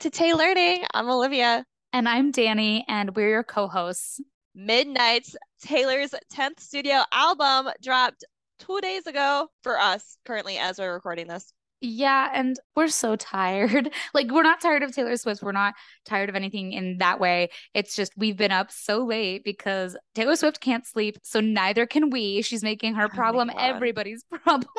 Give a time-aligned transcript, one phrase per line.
[0.00, 0.86] to Taylearning.
[0.94, 1.62] I'm Olivia.
[1.92, 4.18] And I'm Dani, and we're your co hosts.
[4.54, 8.24] Midnights, Taylor's 10th studio album dropped
[8.60, 11.52] two days ago for us currently as we're recording this.
[11.82, 13.90] Yeah, and we're so tired.
[14.14, 15.42] Like, we're not tired of Taylor Swift.
[15.42, 15.74] We're not
[16.06, 17.50] tired of anything in that way.
[17.74, 21.18] It's just we've been up so late because Taylor Swift can't sleep.
[21.22, 22.40] So neither can we.
[22.40, 24.70] She's making her oh problem everybody's problem.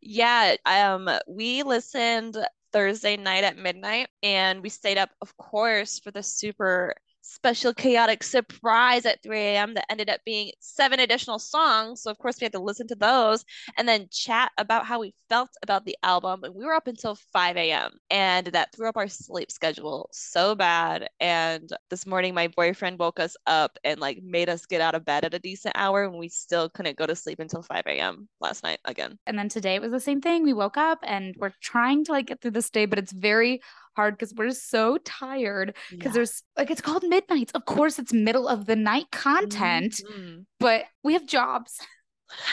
[0.00, 0.54] yeah.
[0.64, 2.36] Um, we listened
[2.72, 6.94] Thursday night at midnight and we stayed up, of course, for the super
[7.30, 9.74] special chaotic surprise at 3 a.m.
[9.74, 12.02] that ended up being seven additional songs.
[12.02, 13.44] So of course we had to listen to those
[13.78, 16.42] and then chat about how we felt about the album.
[16.42, 17.92] And we were up until 5 a.m.
[18.10, 21.08] and that threw up our sleep schedule so bad.
[21.20, 25.04] And this morning my boyfriend woke us up and like made us get out of
[25.04, 28.28] bed at a decent hour and we still couldn't go to sleep until 5 a.m.
[28.40, 29.18] last night again.
[29.26, 30.42] And then today it was the same thing.
[30.42, 33.60] We woke up and we're trying to like get through this day, but it's very
[34.00, 36.12] hard because we're so tired because yeah.
[36.12, 37.52] there's like it's called midnights.
[37.52, 40.40] Of course, it's middle of the night content, mm-hmm.
[40.58, 41.78] but we have jobs.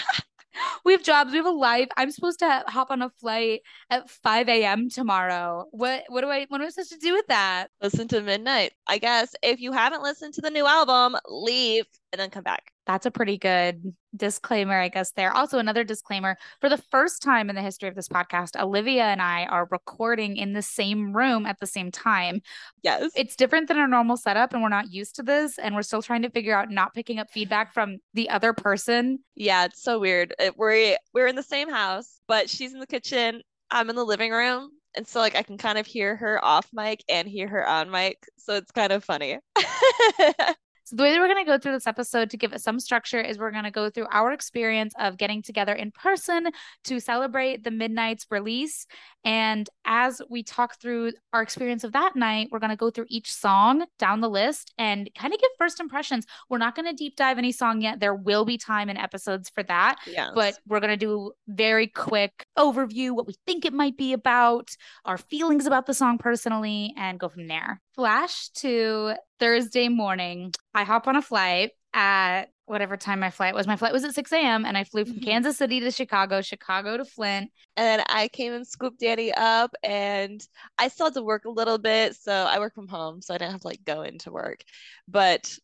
[0.85, 1.31] we have jobs.
[1.31, 1.87] We have a life.
[1.95, 4.89] I'm supposed to hop on a flight at 5 a.m.
[4.89, 5.65] tomorrow.
[5.71, 7.67] What what do I what am I supposed to do with that?
[7.81, 8.73] Listen to midnight.
[8.87, 12.71] I guess if you haven't listened to the new album, leave and then come back
[12.87, 15.31] that's a pretty good disclaimer, I guess, there.
[15.35, 19.21] Also, another disclaimer for the first time in the history of this podcast, Olivia and
[19.21, 22.41] I are recording in the same room at the same time.
[22.81, 23.11] Yes.
[23.15, 25.59] It's different than our normal setup, and we're not used to this.
[25.59, 29.19] And we're still trying to figure out not picking up feedback from the other person.
[29.35, 30.33] Yeah, it's so weird.
[30.39, 33.41] It, we're, we're in the same house, but she's in the kitchen.
[33.69, 34.71] I'm in the living room.
[34.95, 37.91] And so, like, I can kind of hear her off mic and hear her on
[37.91, 38.25] mic.
[38.37, 39.37] So it's kind of funny.
[40.87, 42.79] So, the way that we're going to go through this episode to give it some
[42.79, 46.47] structure is we're going to go through our experience of getting together in person
[46.85, 48.87] to celebrate the Midnight's release.
[49.25, 53.07] And as we talk through our experience of that night, we're going to go through
[53.09, 56.25] each song down the list and kind of give first impressions.
[56.49, 57.99] We're not going to deep dive any song yet.
[57.99, 59.97] There will be time in episodes for that.
[60.07, 60.31] Yes.
[60.33, 64.69] But we're going to do very quick overview, what we think it might be about,
[65.03, 67.81] our feelings about the song personally, and go from there.
[67.97, 70.53] Flash to Thursday morning.
[70.75, 73.65] I hop on a flight at whatever time my flight was.
[73.65, 74.65] My flight was at 6 a.m.
[74.65, 75.25] and I flew from mm-hmm.
[75.25, 77.49] Kansas City to Chicago, Chicago to Flint.
[77.75, 80.39] And then I came and scooped Dani up and
[80.77, 82.15] I still had to work a little bit.
[82.15, 83.23] So I work from home.
[83.23, 84.63] So I didn't have to like go into work.
[85.07, 85.57] But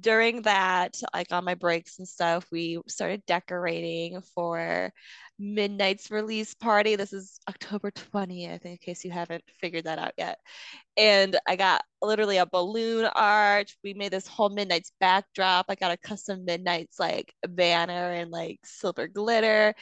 [0.00, 4.92] during that, like on my breaks and stuff, we started decorating for
[5.38, 6.96] Midnight's release party.
[6.96, 10.38] This is October 20th, in case you haven't figured that out yet.
[10.96, 13.76] And I got literally a balloon arch.
[13.84, 15.66] We made this whole Midnight's backdrop.
[15.68, 19.74] I got a custom Midnight's like banner and like silver glitter.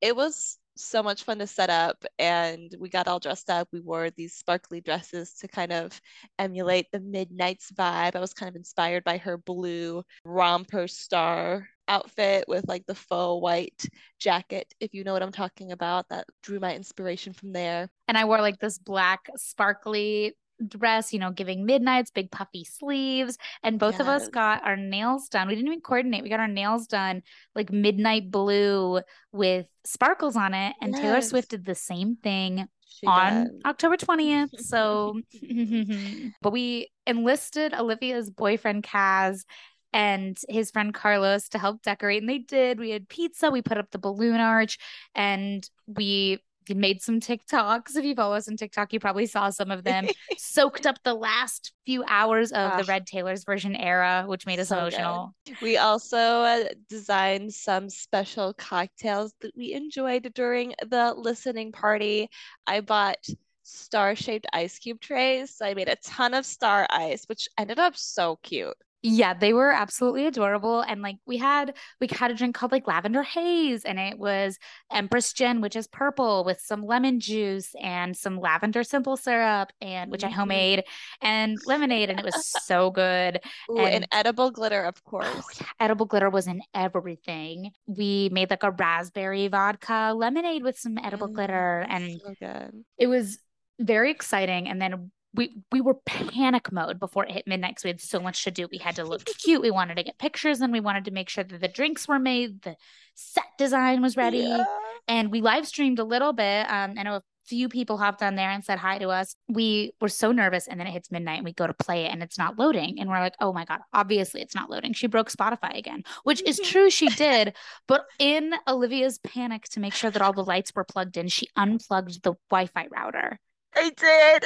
[0.00, 3.68] It was so much fun to set up and we got all dressed up.
[3.72, 6.00] We wore these sparkly dresses to kind of
[6.38, 8.16] emulate the midnight's vibe.
[8.16, 13.42] I was kind of inspired by her blue romper star outfit with like the faux
[13.42, 13.84] white
[14.18, 17.88] jacket if you know what i'm talking about that drew my inspiration from there.
[18.08, 20.34] And i wore like this black sparkly
[20.68, 23.38] dress, you know, giving midnights, big puffy sleeves.
[23.62, 24.00] And both yes.
[24.00, 25.48] of us got our nails done.
[25.48, 26.22] We didn't even coordinate.
[26.22, 27.22] We got our nails done
[27.54, 29.00] like midnight blue
[29.32, 30.74] with sparkles on it.
[30.80, 31.00] And yes.
[31.00, 33.62] Taylor Swift did the same thing she on did.
[33.64, 34.50] October 20th.
[34.62, 35.20] So,
[36.42, 39.44] but we enlisted Olivia's boyfriend, Kaz,
[39.92, 42.22] and his friend Carlos to help decorate.
[42.22, 42.78] And they did.
[42.78, 44.78] We had pizza, we put up the balloon arch,
[45.14, 47.96] and we made some TikToks.
[47.96, 50.08] If you follow us on TikTok, you probably saw some of them.
[50.38, 52.80] Soaked up the last few hours of Gosh.
[52.80, 55.34] the Red Taylor's version era, which made us so emotional.
[55.46, 55.60] Good.
[55.60, 62.28] We also uh, designed some special cocktails that we enjoyed during the listening party.
[62.66, 63.18] I bought
[63.62, 65.54] star shaped ice cube trays.
[65.56, 68.74] So I made a ton of star ice, which ended up so cute.
[69.04, 70.80] Yeah, they were absolutely adorable.
[70.80, 74.58] And like we had we had a drink called like lavender haze and it was
[74.92, 80.10] Empress Gin, which is purple with some lemon juice and some lavender simple syrup and
[80.10, 80.32] which mm-hmm.
[80.32, 80.84] I homemade
[81.20, 83.40] and lemonade and it was so good.
[83.70, 85.26] Ooh, and, and edible glitter, of course.
[85.26, 87.72] Oh, yeah, edible glitter was in everything.
[87.86, 93.08] We made like a raspberry vodka lemonade with some edible mm, glitter and so it
[93.08, 93.38] was
[93.80, 94.68] very exciting.
[94.68, 98.20] And then we we were panic mode before it hit midnight because we had so
[98.20, 98.68] much to do.
[98.70, 99.62] We had to look cute.
[99.62, 102.18] We wanted to get pictures, and we wanted to make sure that the drinks were
[102.18, 102.76] made, the
[103.14, 104.64] set design was ready, yeah.
[105.08, 106.70] and we live streamed a little bit.
[106.70, 109.34] Um, I know a few people hopped on there and said hi to us.
[109.48, 112.12] We were so nervous, and then it hits midnight, and we go to play it,
[112.12, 114.92] and it's not loading, and we're like, oh my god, obviously it's not loading.
[114.92, 117.56] She broke Spotify again, which is true, she did.
[117.88, 121.48] But in Olivia's panic to make sure that all the lights were plugged in, she
[121.56, 123.38] unplugged the Wi-Fi router.
[123.74, 124.44] I did.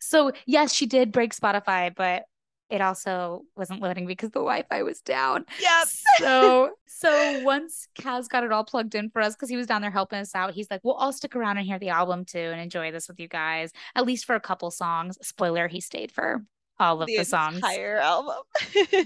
[0.00, 2.24] So, yes, she did break Spotify, but
[2.70, 5.46] it also wasn't loading because the Wi-Fi was down.
[5.60, 5.88] Yep.
[6.18, 9.82] So so once Kaz got it all plugged in for us because he was down
[9.82, 12.38] there helping us out, he's like, "Well, I'll stick around and hear the album too
[12.38, 16.10] and enjoy this with you guys, at least for a couple songs." Spoiler: he stayed
[16.10, 16.44] for
[16.78, 17.56] all of the, the songs.
[17.56, 18.36] entire album.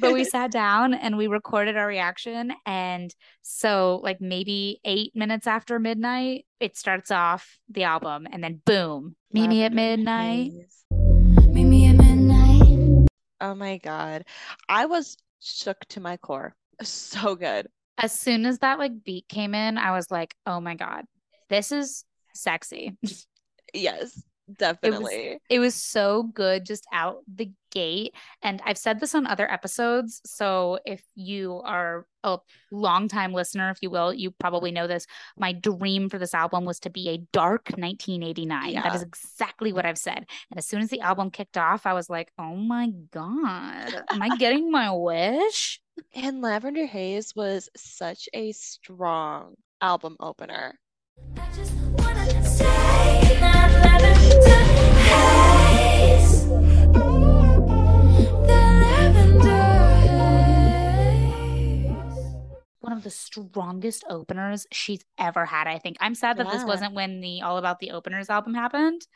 [0.00, 5.46] but we sat down and we recorded our reaction, and so like maybe eight minutes
[5.46, 10.52] after midnight, it starts off the album, and then boom, meet me at midnight.
[10.90, 13.08] Meet me at midnight.
[13.40, 14.24] Oh my God.
[14.68, 16.54] I was shook to my core.
[16.84, 17.66] So good.
[18.00, 21.06] As soon as that like beat came in, I was like, "Oh my god,
[21.48, 22.04] this is
[22.34, 22.96] sexy."
[23.74, 24.22] Yes,
[24.56, 25.38] definitely.
[25.50, 28.14] it was so good just out the gate.
[28.42, 30.20] And I've said this on other episodes.
[30.24, 32.38] So if you are a
[32.72, 35.06] longtime listener, if you will, you probably know this.
[35.36, 38.74] My dream for this album was to be a dark 1989.
[38.74, 38.94] That Yeah.
[38.94, 40.26] is exactly what I've said.
[40.50, 44.22] And as soon as the album kicked off, I was like, oh my God, am
[44.22, 45.80] I getting my wish?
[46.14, 50.78] And Lavender Haze was such a strong album opener.
[62.88, 65.98] One of the strongest openers she's ever had, I think.
[66.00, 69.06] I'm sad that this wasn't when the All About the Openers album happened.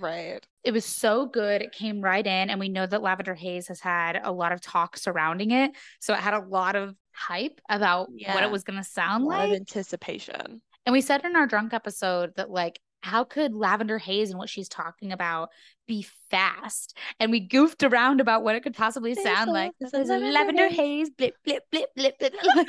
[0.00, 0.46] Right.
[0.64, 1.62] it was so good.
[1.62, 4.60] It came right in, and we know that Lavender Haze has had a lot of
[4.60, 5.72] talk surrounding it.
[5.98, 9.24] So it had a lot of hype about what it was going to A sound
[9.24, 9.60] lot of like.
[9.60, 10.60] anticipation.
[10.84, 14.48] And we said in our drunk episode that, like, how could Lavender Haze and what
[14.48, 15.50] she's talking about
[15.86, 16.96] be fast?
[17.20, 19.72] And we goofed around about what it could possibly There's sound like.
[19.80, 21.10] there's There's a a lavender lavender haze.
[21.10, 22.34] blip, blip, blip, blip, blip.
[22.56, 22.68] Like,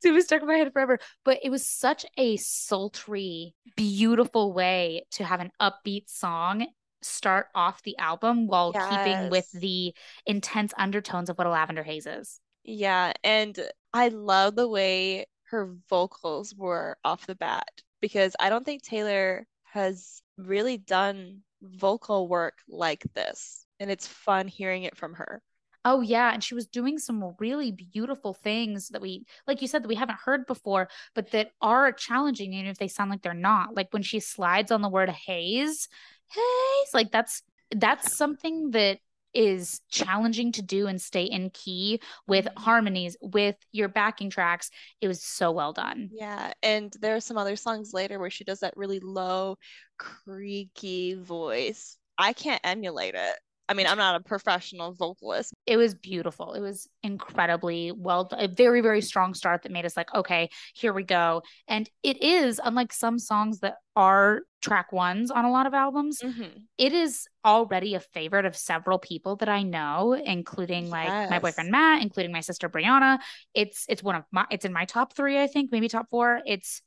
[0.00, 0.98] so it was stuck in my head forever.
[1.24, 6.66] But it was such a sultry, beautiful way to have an upbeat song
[7.02, 9.94] start off the album while keeping with the
[10.26, 12.40] intense undertones of what a lavender haze is.
[12.62, 13.58] Yeah, and
[13.92, 19.46] I love the way her vocals were off the bat because I don't think Taylor
[19.64, 23.66] has really done vocal work like this.
[23.78, 25.42] And it's fun hearing it from her.
[25.84, 29.82] Oh yeah, and she was doing some really beautiful things that we like you said
[29.82, 33.32] that we haven't heard before, but that are challenging even if they sound like they're
[33.32, 33.74] not.
[33.74, 35.88] Like when she slides on the word haze,
[36.28, 38.98] haze, like that's that's something that
[39.34, 42.56] is challenging to do and stay in key with Mhm.
[42.56, 44.70] harmonies, with your backing tracks.
[45.00, 46.12] It was so well done.
[46.12, 49.58] Yeah, and there are some other songs later where she does that really low,
[49.98, 51.98] creaky voice.
[52.18, 53.38] I can't emulate it.
[53.70, 55.54] I mean, I'm not a professional vocalist.
[55.64, 56.54] It was beautiful.
[56.54, 58.28] It was incredibly well.
[58.32, 61.42] A very, very strong start that made us like, okay, here we go.
[61.68, 66.20] And it is, unlike some songs that are track ones on a lot of albums,
[66.20, 66.66] Mhm.
[66.78, 71.70] it is already a favorite of several people that I know, including like my boyfriend
[71.70, 73.20] Matt, including my sister Brianna.
[73.54, 76.40] It's it's one of my it's in my top three, I think, maybe top four.
[76.44, 76.82] It's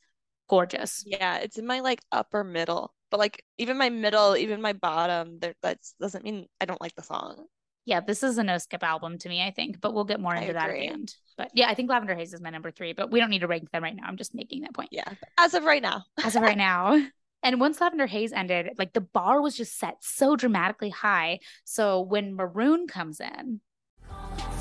[0.49, 1.03] gorgeous.
[1.05, 5.37] Yeah, it's in my like upper middle, but like even my middle, even my bottom,
[5.37, 7.45] there that doesn't mean I don't like the song.
[7.85, 10.33] Yeah, this is a no skip album to me, I think, but we'll get more
[10.33, 10.87] into that at agree.
[10.87, 11.13] the end.
[11.37, 13.47] But yeah, I think Lavender Haze is my number three, but we don't need to
[13.47, 14.05] rank them right now.
[14.07, 14.89] I'm just making that point.
[14.91, 16.05] Yeah, as of right now.
[16.23, 17.05] as of right now.
[17.43, 21.41] And once Lavender Haze ended, like the bar was just set so dramatically high.
[21.65, 23.61] So when Maroon comes in,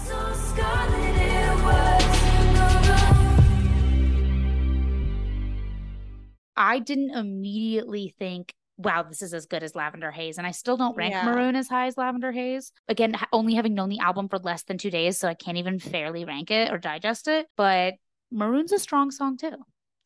[0.04, 2.11] So scarlet
[6.56, 10.38] I didn't immediately think, wow, this is as good as Lavender Haze.
[10.38, 11.24] And I still don't rank Yeah.
[11.24, 12.72] Maroon as high as Lavender Haze.
[12.88, 15.78] Again, only having known the album for less than two days, so I can't even
[15.78, 17.46] fairly rank it or digest it.
[17.56, 17.94] But
[18.30, 19.56] Maroon's a strong song too.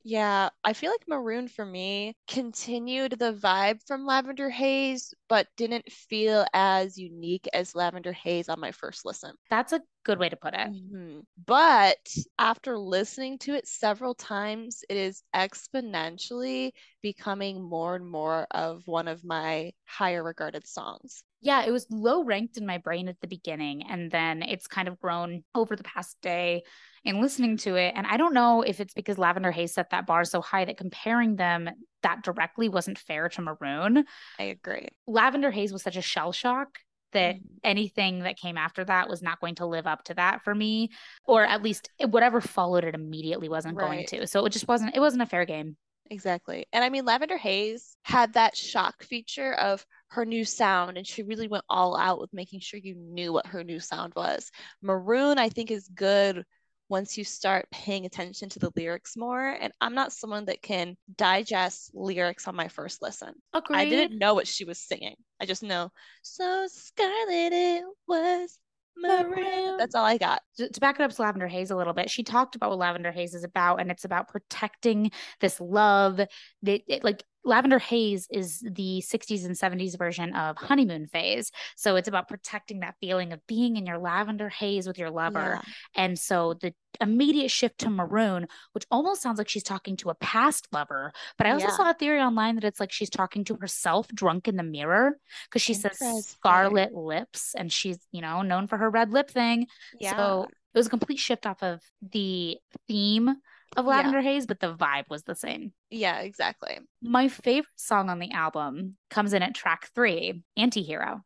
[0.08, 5.90] Yeah, I feel like Maroon for me continued the vibe from Lavender Haze, but didn't
[5.90, 9.34] feel as unique as Lavender Haze on my first listen.
[9.50, 10.70] That's a good way to put it.
[10.70, 11.26] Mhm.
[11.36, 16.72] But after listening to it several times, it is exponentially
[17.02, 21.24] becoming more and more of one of my higher regarded songs.
[21.40, 24.88] Yeah, it was low ranked in my brain at the beginning, and then it's kind
[24.88, 26.62] of grown over the past day
[27.04, 27.92] in listening to it.
[27.94, 30.78] And I don't know if it's because Lavender Haze set that bar so high that
[30.78, 31.68] comparing them
[32.02, 34.04] that directly wasn't fair to Maroon.
[34.38, 34.88] I agree.
[35.06, 36.78] Lavender Haze was such a shell shock
[37.12, 37.42] that Mhm.
[37.62, 40.90] anything that came after that was not going to live up to that for me,
[41.24, 44.26] or at least whatever followed it immediately wasn't going to.
[44.26, 44.96] So it just wasn't.
[44.96, 45.76] It wasn't a fair game.
[46.10, 46.66] Exactly.
[46.72, 51.22] And I mean, Lavender Haze had that shock feature of her new sound, and she
[51.22, 54.50] really went all out with making sure you knew what her new sound was.
[54.82, 56.44] Maroon, I think, is good
[56.88, 59.48] once you start paying attention to the lyrics more.
[59.48, 63.34] And I'm not someone that can digest lyrics on my first listen.
[63.52, 63.76] Agreed.
[63.76, 65.16] I didn't know what she was singing.
[65.40, 65.90] I just know,
[66.22, 68.58] so scarlet it was
[68.96, 69.76] maroon.
[69.76, 70.42] That's all I got.
[70.56, 72.78] to to back it up to Lavender Haze a little bit, she talked about what
[72.78, 75.10] Lavender Haze is about, and it's about protecting
[75.40, 76.30] this love that
[76.62, 81.52] it, like Lavender Haze is the 60s and 70s version of honeymoon phase.
[81.76, 85.60] So it's about protecting that feeling of being in your lavender haze with your lover.
[85.64, 86.02] Yeah.
[86.02, 90.14] And so the immediate shift to maroon, which almost sounds like she's talking to a
[90.16, 91.12] past lover.
[91.38, 91.76] But I also Yeah.
[91.76, 95.16] saw a theory online that it's like she's talking to herself drunk in the mirror
[95.48, 99.68] because she says scarlet lips and she's, you know, known for her red lip thing.
[100.00, 100.16] Yeah.
[100.16, 103.36] So it was a complete shift off of the theme
[103.76, 103.90] of Yeah.
[103.90, 105.72] Lavender Haze, but the vibe was the same.
[105.90, 106.78] yeah, exactly.
[107.02, 111.22] My favorite song on the album comes in at track three, Antihero.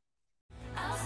[0.77, 0.97] I'll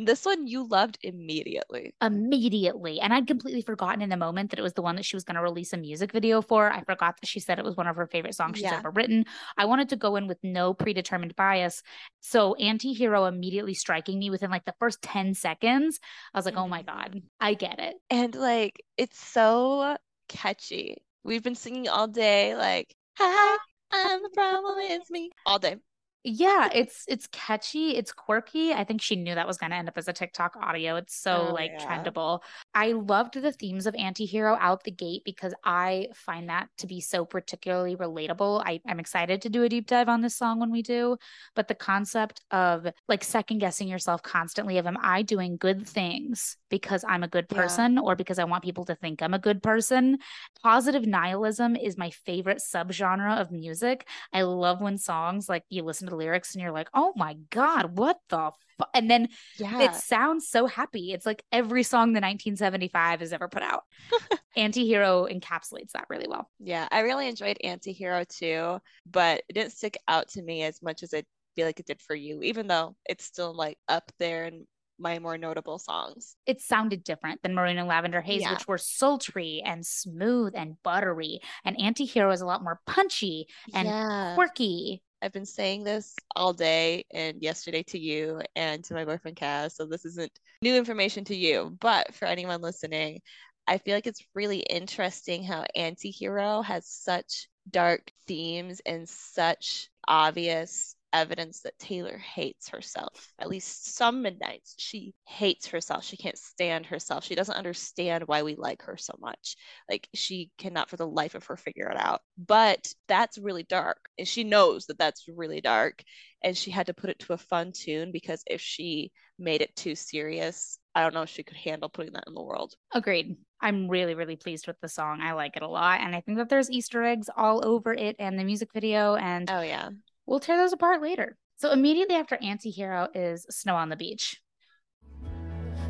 [0.00, 1.92] This one you loved immediately.
[2.00, 3.00] Immediately.
[3.00, 5.24] And I'd completely forgotten in the moment that it was the one that she was
[5.24, 6.70] going to release a music video for.
[6.70, 8.76] I forgot that she said it was one of her favorite songs she's Yeah.
[8.78, 9.24] ever written.
[9.56, 11.82] I wanted to go in with no predetermined bias.
[12.20, 15.98] So, Antihero immediately striking me within like the first 10 seconds.
[16.32, 16.86] I was like, oh my Mhm.
[16.86, 17.96] God, I get it.
[18.08, 19.96] And like it's so
[20.28, 20.98] catchy.
[21.24, 23.58] We've been singing all day, like, hi,
[23.90, 25.30] I'm the problem, it's me.
[25.44, 25.76] All day.
[26.24, 28.74] Yeah, it's it's catchy, it's quirky.
[28.74, 30.96] I think she knew that was going to end up as a TikTok audio.
[30.96, 31.78] It's so Oh, like yeah.
[31.78, 32.40] trendable.
[32.74, 37.00] I loved the themes of Antihero out the gate because I find that to be
[37.00, 38.62] so particularly relatable.
[38.66, 41.16] I, I'm excited to do a deep dive on this song when we do,
[41.54, 46.56] but the concept of like second guessing yourself constantly of am I doing good things
[46.68, 47.78] because I'm a good Yeah.
[47.78, 50.18] person or because I want people to think I'm a good person?
[50.62, 54.06] Positive nihilism is my favorite subgenre of music.
[54.32, 57.96] I love when songs like you listen the lyrics and you're like, oh my God,
[57.98, 58.84] what the fu-?
[58.94, 59.82] And then Yeah.
[59.82, 61.12] it sounds so happy.
[61.12, 63.82] It's like every song the 1975 has ever put out.
[64.56, 66.48] Antihero encapsulates that really well.
[66.58, 68.78] Yeah, I really enjoyed Antihero too,
[69.10, 71.22] but it didn't stick out to me as much as I
[71.54, 74.66] feel like it did for you, even though it's still like up there in
[75.00, 76.34] my more notable songs.
[76.44, 78.52] It sounded different than Maroon and Lavender Haze, Yeah.
[78.54, 81.38] which were sultry and smooth and buttery.
[81.64, 84.34] And Antihero is a lot more punchy and yeah.
[84.34, 85.02] quirky.
[85.20, 89.76] I've been saying this all day and yesterday to you and to my boyfriend Cass,
[89.76, 90.32] so this isn't
[90.62, 91.76] new information to you.
[91.80, 93.20] But for anyone listening,
[93.66, 100.94] I feel like it's really interesting how Antihero has such dark themes and such obvious
[101.12, 103.32] evidence that Taylor hates herself.
[103.38, 106.04] At least some midnights, she hates herself.
[106.04, 107.24] She can't stand herself.
[107.24, 109.56] She doesn't understand why we like her so much.
[109.88, 112.20] Like she cannot for the life of her figure it out.
[112.36, 113.98] But that's really dark.
[114.18, 116.02] And she knows that that's really dark.
[116.42, 119.74] And she had to put it to a fun tune because if she made it
[119.76, 122.74] too serious, I don't know if she could handle putting that in the world.
[122.92, 123.36] Agreed.
[123.60, 125.20] I'm really, really pleased with the song.
[125.20, 126.00] I like it a lot.
[126.00, 129.16] And I think that there's Easter eggs all over it and the music video.
[129.16, 129.90] And Oh, yeah.
[130.28, 131.36] We'll tear those apart later.
[131.56, 134.40] So immediately after Antihero is Snow on the Beach.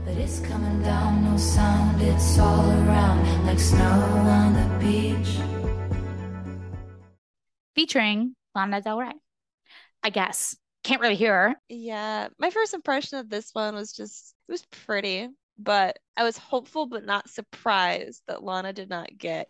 [0.04, 5.38] But it's coming down, no sound, it's all around like snow on the beach.
[7.74, 9.12] featuring Lana Del Rey.
[10.02, 10.56] I guess.
[10.84, 11.56] Can't really hear her.
[11.68, 12.28] Yeah.
[12.38, 15.28] My first impression of this one was just, it was pretty,
[15.58, 19.48] but I was hopeful but not surprised that Lana did not get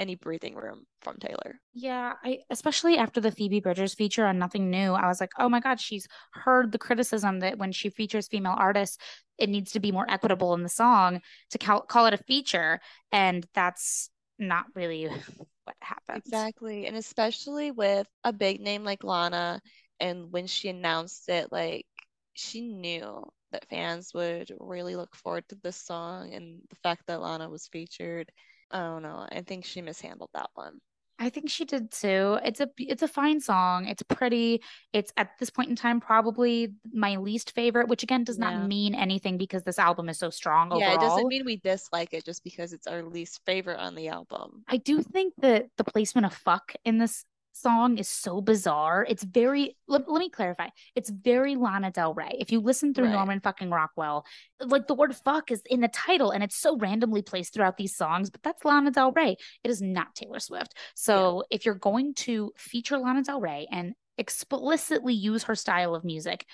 [0.00, 1.60] any breathing room from Taylor.
[1.74, 5.48] Yeah, I especially after the Phoebe Bridgers feature on Nothing New, I was like, oh
[5.48, 8.96] my God, she's heard the criticism that when she features female artists,
[9.38, 12.80] it needs to be more equitable in the song to call, call it a feature.
[13.12, 15.06] And that's not really
[15.64, 16.22] what happens.
[16.26, 16.86] Exactly.
[16.86, 19.60] And especially with a big name like Lana,
[20.00, 21.84] and when she announced it, like
[22.32, 27.20] she knew that fans would really look forward to this song and the fact that
[27.20, 28.30] Lana was featured.
[28.72, 29.26] Oh, I don't know.
[29.30, 30.78] I think she mishandled that one.
[31.22, 32.38] I think she did too.
[32.42, 33.86] It's a it's a fine song.
[33.86, 34.62] It's pretty.
[34.94, 38.50] It's at this point in time probably my least favorite, which again does Yeah.
[38.50, 42.14] not mean anything because this album is so strong Yeah, it doesn't mean we dislike
[42.14, 44.64] it just because it's our least favorite on the album.
[44.66, 47.24] I do think that the placement of fuck in this
[47.60, 49.06] song is so bizarre.
[49.08, 50.68] It's very let, let me clarify.
[50.94, 52.36] It's very Lana Del Rey.
[52.38, 53.12] If you listen through Right.
[53.12, 54.24] Norman fucking Rockwell,
[54.60, 57.96] like the word fuck is in the title and it's so randomly placed throughout these
[57.96, 59.36] songs, but that's Lana Del Rey.
[59.64, 60.74] It is not Taylor Swift.
[60.94, 66.04] So if you're going to feature Lana Del Rey and explicitly use her style of
[66.04, 66.46] music,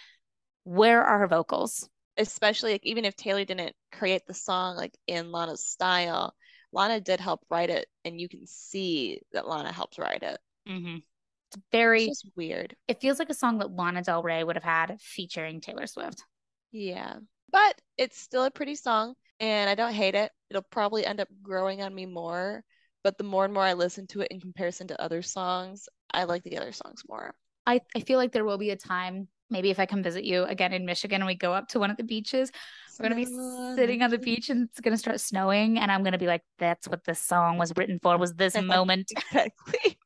[0.65, 1.89] where are her vocals?
[2.17, 6.35] Especially like even if Taylor didn't create the song like in Lana's style,
[6.73, 10.39] Lana did help write it, and you can see that Lana helped write it.
[10.69, 10.97] Mm-hmm.
[10.97, 12.05] It's very.
[12.07, 12.75] It's weird.
[12.89, 16.23] It feels like a song that Lana Del Rey would have had featuring Taylor Swift.
[16.73, 17.17] Yeah.
[17.53, 20.33] But it's still a pretty song, and I don't hate it.
[20.51, 22.65] It'll probably end up growing on me more.
[23.05, 26.25] But the more and more I listen to it in comparison to other songs, I
[26.25, 27.37] like the other songs more.
[27.65, 30.43] I, I feel like there will be a time, maybe if I come visit you
[30.43, 32.51] again in Michigan and we go up to one of the beaches,
[32.99, 35.79] we're going to be sitting on the beach and it's going to start snowing.
[35.79, 38.57] And I'm going to be like, that's what this song was written for, was this
[38.61, 39.13] moment.
[39.13, 39.99] exactly.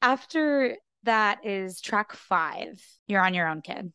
[0.00, 2.80] After that is track five.
[3.08, 3.92] You're on your own, kid.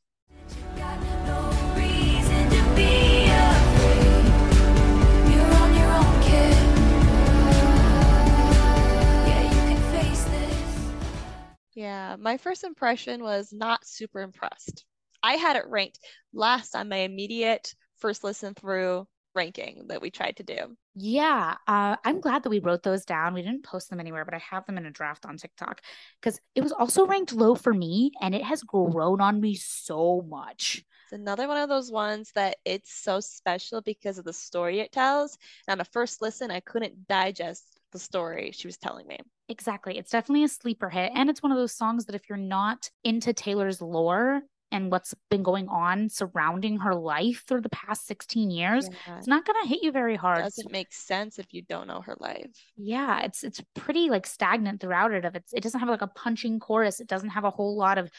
[11.75, 14.85] Yeah, my first impression was not super impressed.
[15.23, 15.99] I had it ranked
[16.33, 20.75] last on my immediate first listen through ranking that we tried to do.
[20.95, 23.33] Yeah, uh, I'm glad that we wrote those down.
[23.33, 25.81] We didn't post them anywhere, but I have them in a draft on TikTok
[26.21, 30.25] because it was also ranked low for me and it has grown on me so
[30.27, 30.83] much.
[31.05, 34.91] It's another one of those ones that it's so special because of the story it
[34.91, 35.37] tells.
[35.67, 39.17] And on a first listen, I couldn't digest the story she was telling me.
[39.49, 39.97] Exactly.
[39.97, 41.11] It's definitely a sleeper hit.
[41.15, 44.41] And it's one of those songs that if you're not into Taylor's lore
[44.73, 49.17] and what's been going on surrounding her life through the past 16 years, Yeah.
[49.17, 50.43] it's not going to hit you very hard.
[50.43, 52.51] doesn't make sense if you don't know her life.
[52.75, 56.07] yeah it's it's pretty like stagnant throughout it of it's it doesn't have like a
[56.07, 58.09] punching chorus it doesn't have a whole lot of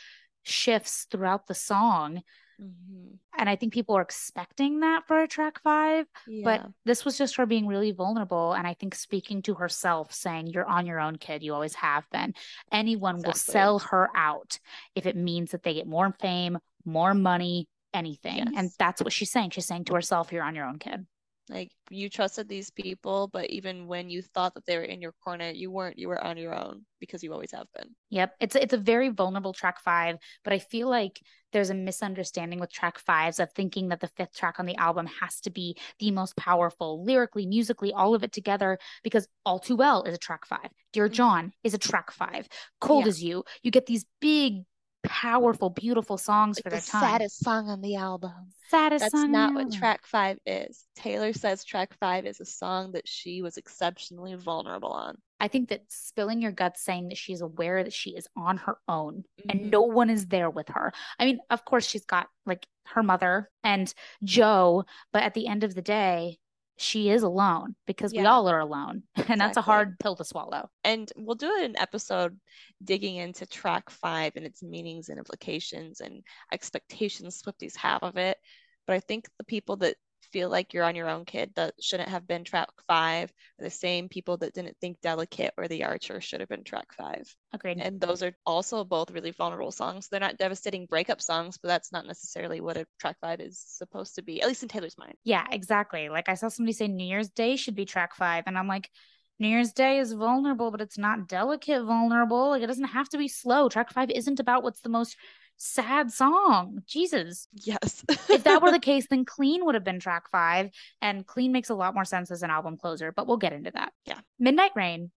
[0.45, 2.23] shifts throughout the song
[2.61, 3.19] Mhm.
[3.39, 6.07] and i think people are expecting that for a track five
[6.45, 10.47] but this was just her being really vulnerable and i think speaking to herself saying
[10.47, 11.43] you're on your own kid.
[11.43, 12.35] You always have been.
[12.71, 14.59] Anyone will sell her out
[14.95, 19.31] if it means that they get more fame more money anything and that's what she's
[19.31, 19.51] saying.
[19.51, 21.07] She's saying to herself you're on your own kid
[21.51, 25.13] Like you trusted these people, but even when you thought that they were in your
[25.23, 25.99] corner, you weren't.
[25.99, 27.91] You were on your own because you always have been.
[28.11, 31.21] Yep, it's it's a very vulnerable track five, but I feel like
[31.53, 35.07] there's a misunderstanding with track fives of thinking that the fifth track on the album
[35.21, 38.79] has to be the most powerful lyrically, musically, all of it together.
[39.03, 41.13] Because All Too Well is a track five, Dear mm.
[41.13, 42.49] John is a track five,
[42.81, 43.09] Cold Yeah.
[43.11, 43.45] as You.
[43.63, 44.63] You get these big,
[45.05, 47.01] powerful, beautiful songs Like for the their time.
[47.03, 48.33] saddest song on the album.
[48.69, 50.85] Saddest That's song on not what track five is.
[50.97, 55.17] Taylor says track five is a song that she was exceptionally vulnerable on.
[55.41, 58.79] I think that spilling your guts saying that she's aware that she is on her
[58.89, 59.51] own Mhm.
[59.51, 60.93] and no one is there with her.
[61.19, 65.65] I mean, of course, she's got like her mother and Joe, but at the end
[65.65, 66.39] of the day,
[66.77, 69.03] she is alone because we all are alone.
[69.29, 70.69] And that's a hard pill to swallow.
[70.83, 72.39] and we'll do an episode
[72.83, 78.39] digging into track five and its meanings and implications and expectations Swifties have of it.
[78.87, 79.97] But I think the people that
[80.35, 84.09] feel like you're on your own kid that shouldn't have been track five the same
[84.09, 87.33] people that didn't think Delicate or The Archer should have been track five.
[87.53, 87.79] Agreed.
[87.81, 90.09] And those are also both really vulnerable songs.
[90.09, 94.17] They're not devastating breakup songs, but that's not necessarily what a track five is supposed
[94.17, 95.15] to be, at least in Taylor's mind.
[95.23, 96.09] Yeah, exactly.
[96.09, 98.43] Like I saw somebody say New Year's Day should be track five.
[98.49, 98.91] And I'm like,
[99.39, 102.49] New Year's Day is vulnerable, but it's not delicate vulnerable.
[102.49, 103.69] Like it doesn't have to be slow.
[103.69, 105.17] Track five isn't about what's the most
[105.57, 106.83] sad song.
[106.87, 107.49] Jesus.
[107.53, 108.05] Yes.
[108.29, 111.71] if that were the case, then Clean would have been track five, and Clean makes
[111.71, 113.93] a lot more sense as an album closer, but we'll get into that.
[114.07, 114.21] Yeah.
[114.39, 115.11] Midnight Rain.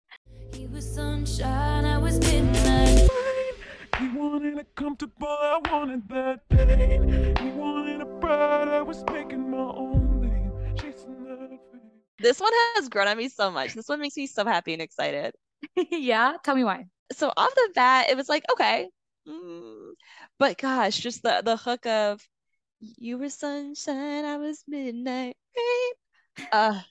[0.53, 3.09] He was sunshine, I was midnight.
[3.99, 7.35] He wanted a comfortable, I wanted that pain.
[7.41, 11.81] He wanted a bride, I was making my own lane, chasing that fame.
[12.19, 13.73] this one has grown on me so much.
[13.73, 15.33] This one makes me so happy and excited.
[15.91, 16.33] yeah.
[16.43, 16.85] Tell me why.
[17.11, 18.87] so off the bat, it was like, okay.
[19.27, 19.93] Mm,
[20.39, 22.21] But gosh, just the the hook of
[22.79, 25.93] you were sunshine, I was midnight rain.
[26.51, 26.81] Uh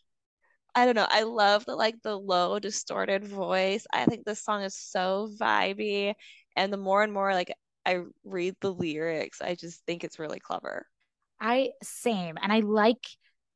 [0.75, 1.07] I don't know.
[1.09, 3.87] I love the like the low distorted voice.
[3.92, 6.14] I think this song is so vibey.
[6.57, 7.53] And the more and more like
[7.87, 10.87] I read the lyrics, I just think it's really clever.
[11.40, 12.37] I same.
[12.42, 13.05] And I like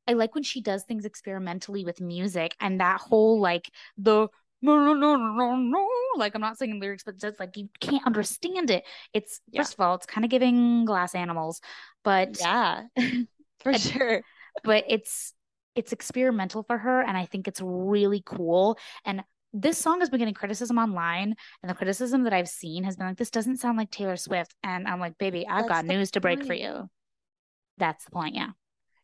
[0.07, 4.27] I like when she does things experimentally with music and that whole like the
[4.61, 5.55] no no no no no.
[5.57, 8.83] No like I'm not singing lyrics, but just like you can't understand it.
[9.13, 9.61] It's Yeah.
[9.61, 11.61] first of all, it's kind of giving glass animals,
[12.03, 12.83] but Yeah,
[13.59, 14.21] for I- sure.
[14.63, 15.33] but it's
[15.75, 18.77] it's experimental for her and i think it's really cool.
[19.05, 22.95] And this song has been getting criticism online and the criticism that i've seen has
[22.97, 24.53] been like this doesn't sound like taylor swift.
[24.63, 26.89] And i'm like baby i've That's got news to break for you.
[27.77, 28.51] That's the point yeah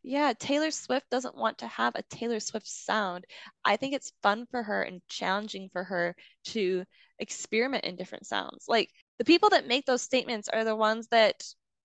[0.08, 3.26] Yeah, Taylor Swift doesn't want to have a Taylor Swift sound.
[3.66, 6.16] I think it's fun for her and challenging for her
[6.46, 6.86] to
[7.20, 8.66] experiment in different sounds.
[8.70, 11.44] Like the people that make those statements are the ones that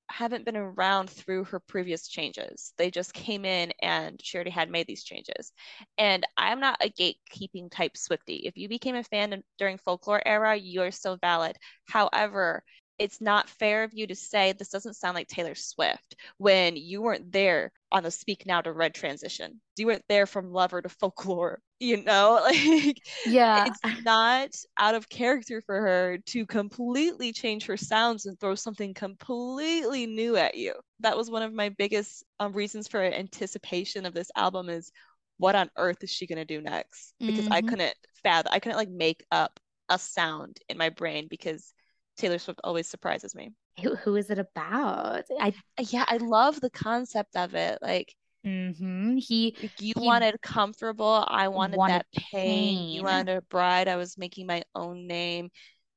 [0.08, 2.72] haven't been around through her previous changes.
[2.78, 5.50] They just came in and she already had made these changes.
[5.98, 8.42] And I'm not a gatekeeping type Swiftie.
[8.44, 11.56] If you became a fan during folklore era, you're still valid.
[11.88, 12.62] However,
[13.02, 17.02] it's not fair of you to say this doesn't sound like Taylor Swift when you
[17.02, 19.60] weren't there on the Speak Now to Red transition.
[19.76, 22.40] You weren't there from Lover to Folklore, you know?
[22.50, 23.66] Like Yeah.
[23.66, 28.94] it's not out of character for her to completely change her sounds and throw something
[28.94, 30.74] completely new at you.
[31.00, 34.90] That was one of my biggest um, reasons for anticipation of this album is
[35.38, 37.14] what on earth is she going to do next?
[37.26, 37.62] Because I Mhm.
[37.62, 41.74] couldn't fathom, I couldn't like make up a sound in my brain because
[42.22, 43.52] Taylor Swift always surprises me.
[43.82, 45.24] Who, who is it about?
[45.40, 47.78] I Yeah, I love the concept of it.
[47.82, 52.88] Like hmm he you He wanted comfortable, I wanted wanted that pain.
[52.88, 55.50] You wanted a bride, I was making my own name.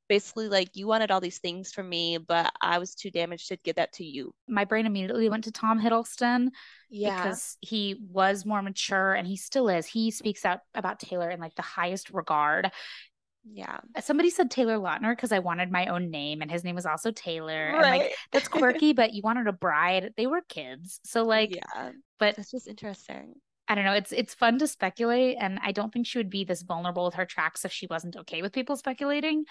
[0.09, 3.57] Basically, like you wanted all these things from me, but I was too damaged to
[3.57, 4.33] give that to you.
[4.47, 6.49] my brain immediately went to Tom Hiddleston
[6.89, 7.15] Yeah.
[7.15, 9.87] because he was more mature and he still is.
[9.87, 12.71] He speaks out about Taylor in like the highest regard.
[13.51, 13.79] Yeah.
[13.95, 16.85] Uh, somebody said Taylor Lautner because I wanted my own name and his name was
[16.85, 17.67] also Taylor.
[17.67, 18.11] And like Right.
[18.31, 20.13] that's quirky, but you wanted a bride.
[20.17, 20.99] They were kids.
[21.03, 21.91] So like yeah.
[22.19, 23.35] but That's just interesting.
[23.67, 23.93] I don't know.
[23.93, 27.15] It's it's fun to speculate, and I don't think she would be this vulnerable with
[27.15, 29.45] her tracks if she wasn't okay with people speculating.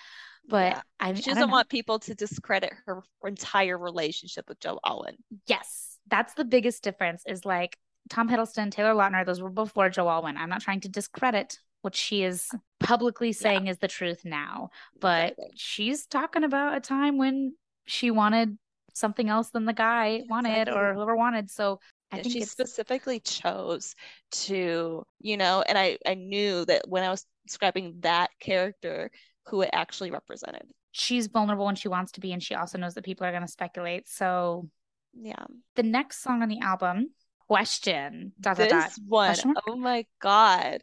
[0.49, 0.83] But Yeah.
[1.01, 1.53] I, I She don't doesn't know.
[1.53, 5.17] want people to discredit her entire relationship with Joe Alwyn.
[5.49, 7.25] Yes, that's the biggest difference.
[7.27, 7.77] Is like
[8.09, 9.27] Tom Hiddleston, Taylor Lautner.
[9.27, 10.37] Those were before Joe Alwyn.
[10.37, 14.71] I'm not trying to discredit what she is uh, publicly saying is the truth now,
[15.01, 15.53] but Exactly.
[15.57, 17.55] she's talking about a time when
[17.87, 18.57] she wanted
[18.95, 20.75] something else than the guy wanted Exactly.
[20.75, 21.51] or whoever wanted.
[21.51, 23.95] So I And think she specifically chose
[24.33, 29.11] to, you know, and I, I knew that when I was describing that character,
[29.47, 30.63] who it actually represented.
[30.93, 33.43] she's vulnerable when she wants to be, and she also knows that people are going
[33.43, 34.09] to speculate.
[34.09, 34.71] So
[35.13, 35.45] Yeah.
[35.77, 37.11] the next song on the album,
[37.47, 38.33] question.
[38.41, 38.85] Dot, dot, dot.
[38.89, 40.83] This one, Question oh my God.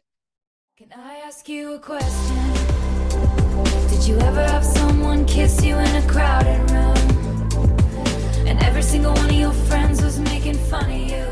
[0.78, 2.52] Can I ask you a question?
[3.90, 6.96] Did you ever have someone kiss you in a crowded room?
[8.48, 11.26] And every single one of your friends was making fun of you.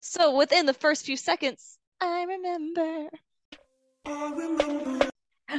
[0.00, 3.10] So within the first few seconds, I remember.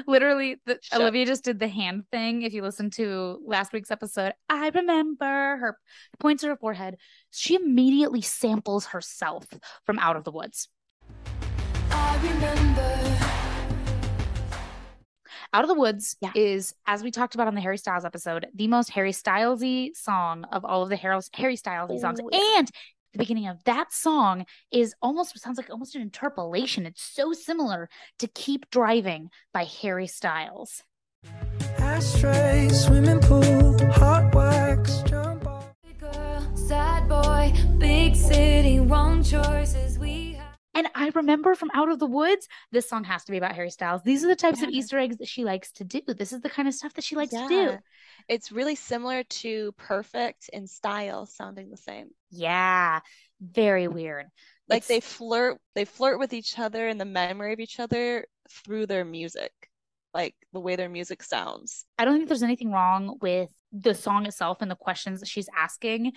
[0.08, 2.42] Literally, the, Olivia just did the hand thing.
[2.42, 5.24] If you listen to last week's episode, I remember
[5.58, 5.78] her
[6.20, 6.98] points to her forehead.
[7.30, 9.46] She immediately samples herself
[9.86, 10.68] from Out of the Woods.
[12.18, 13.18] I remember.
[15.54, 16.32] Out of the Woods Yeah.
[16.36, 20.44] is, as we talked about on the Harry Styles episode, the most Harry Stylesy song
[20.46, 22.20] of all of the Harry, Harry Stylesy oh, songs.
[22.22, 22.58] Oh, yeah.
[22.58, 22.72] And
[23.14, 26.86] the beginning of that song is almost sounds like almost an interpolation.
[26.88, 27.88] It's so similar
[28.20, 30.84] to Keep Driving by Harry Styles.
[31.78, 35.76] Ashtray, swimming pool, hot wax, jump ball.
[36.00, 39.97] Girl, sad boy, big city, wrong choices we have.
[40.78, 43.72] And I remember from Out of the Woods, this song has to be about Harry
[43.72, 44.04] Styles.
[44.04, 46.02] These are the types of Easter eggs that she likes to do.
[46.08, 47.78] This is the kind of stuff that she likes to do.
[48.30, 52.10] It's really similar to Perfect in style, sounding the same.
[52.30, 53.00] Yeah,
[53.42, 53.94] very mm.
[53.94, 54.28] weird.
[54.70, 58.86] Like they flirt, they flirt with each other and the memory of each other through
[58.86, 59.54] their music,
[60.14, 61.86] like the way their music sounds.
[61.98, 65.50] I don't think there's anything wrong with the song itself and the questions that she's
[65.58, 66.12] asking.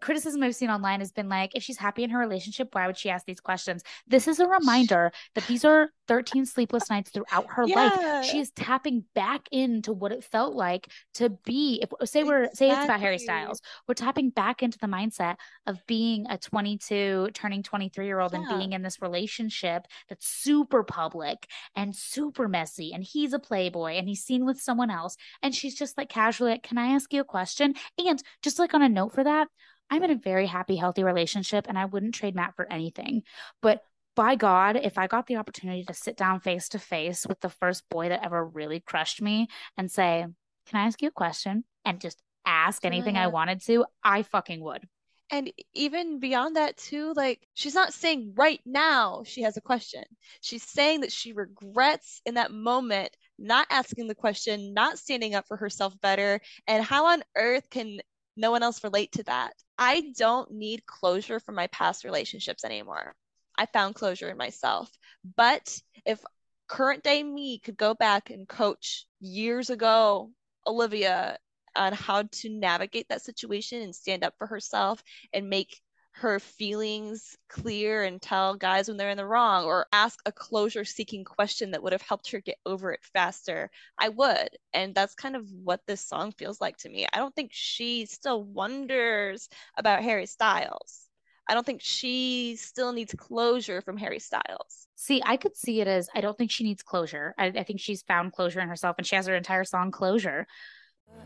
[0.00, 2.96] Criticism I've seen online has been like, if she's happy in her relationship, why would
[2.96, 3.82] she ask these questions?
[4.06, 7.92] This is a reminder that these are 13 sleepless nights throughout her life.
[7.96, 8.22] Yeah.
[8.22, 12.70] She is tapping back into what it felt like to be, if say we're say
[12.70, 17.62] it's about Harry Styles, we're tapping back into the mindset of being a 22, turning
[17.62, 22.92] 23 year old and being in this relationship that's super public and super messy.
[22.92, 25.16] And he's a playboy and he's seen with someone else.
[25.42, 27.74] And she's just like casually like, Can I ask you a question?
[27.98, 29.48] And just like on a note for that,
[29.90, 33.22] I'm in a very happy, healthy relationship and I wouldn't trade Matt for anything.
[33.62, 33.82] But
[34.14, 37.50] by God, if I got the opportunity to sit down face to face with the
[37.50, 40.26] first boy that ever really crushed me and say,
[40.66, 41.64] Can I ask you a question?
[41.84, 43.32] And just ask anything I mm-hmm.
[43.32, 44.88] wanted to, I fucking would.
[45.30, 50.04] And even beyond that, too, like she's not saying right now she has a question.
[50.40, 55.46] She's saying that she regrets in that moment not asking the question, not standing up
[55.46, 56.40] for herself better.
[56.66, 58.00] And how on earth can
[58.36, 59.54] no one else relate to that?
[59.78, 63.14] I don't need closure from my past relationships anymore.
[63.58, 64.90] I found closure in myself.
[65.36, 66.20] But if
[66.68, 70.30] current day me could go back and coach years ago,
[70.66, 71.38] Olivia,
[71.74, 75.80] on how to navigate that situation and stand up for herself and make
[76.18, 80.84] her feelings clear and tell guys when they're in the wrong or ask a closure
[80.84, 84.48] seeking question that would have helped her get over it faster, I would.
[84.72, 87.06] And that's kind of what this song feels like to me.
[87.12, 91.02] I don't think she still wonders about Harry Styles.
[91.48, 94.88] I don't think she still needs closure from Harry Styles.
[94.94, 97.34] See, I could see it as I don't think she needs closure.
[97.36, 100.46] I, I think she's found closure in herself and she has her entire song closure.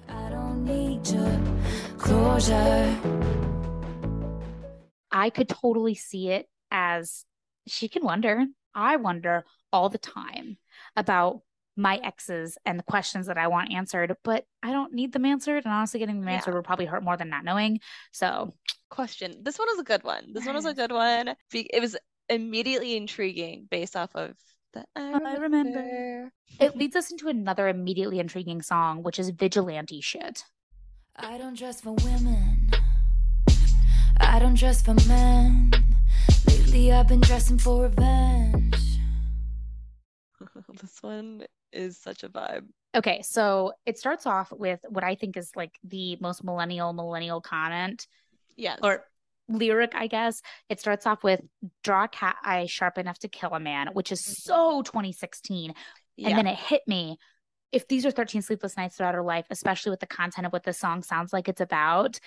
[0.09, 1.41] I don't need your
[1.97, 3.60] closure.
[5.13, 7.25] I could totally see it as
[7.67, 8.45] she can wonder.
[8.75, 10.57] I wonder all the time
[10.97, 11.41] about
[11.77, 15.65] my exes and the questions that I want answered, but I don't need them answered.
[15.65, 16.35] And honestly, getting them Yeah.
[16.37, 17.81] answered would probably hurt more than not knowing.
[18.13, 18.55] So,
[18.91, 19.45] Question.
[19.45, 20.33] This one was a good one.
[20.33, 21.37] This one was a good one.
[21.53, 21.97] It was
[22.29, 24.35] immediately intriguing based off of
[24.73, 25.41] the I I remember.
[25.43, 26.33] remember.
[26.59, 30.45] it leads us into another immediately intriguing song, which is vigilante shit.
[31.15, 32.50] I don't dress for women.
[34.21, 35.73] I don't dress for men.
[36.47, 38.77] Lately, I've been dressing for revenge.
[40.81, 42.67] This one is such a vibe.
[42.95, 47.41] Okay, so it starts off with what I think is like the most millennial millennial
[47.41, 48.07] comment
[48.57, 48.79] Yes.
[48.83, 49.05] or
[49.49, 50.43] lyric, I guess.
[50.69, 51.41] It starts off with
[51.83, 54.33] draw a cat eye sharp enough to kill a man, which is mm-hmm.
[54.33, 55.75] so 2016.
[56.17, 56.29] yeah.
[56.29, 57.19] And then it hit me.
[57.73, 60.65] If these are 13 sleepless nights throughout her life, especially with the content of what
[60.65, 62.19] the song sounds like it's about,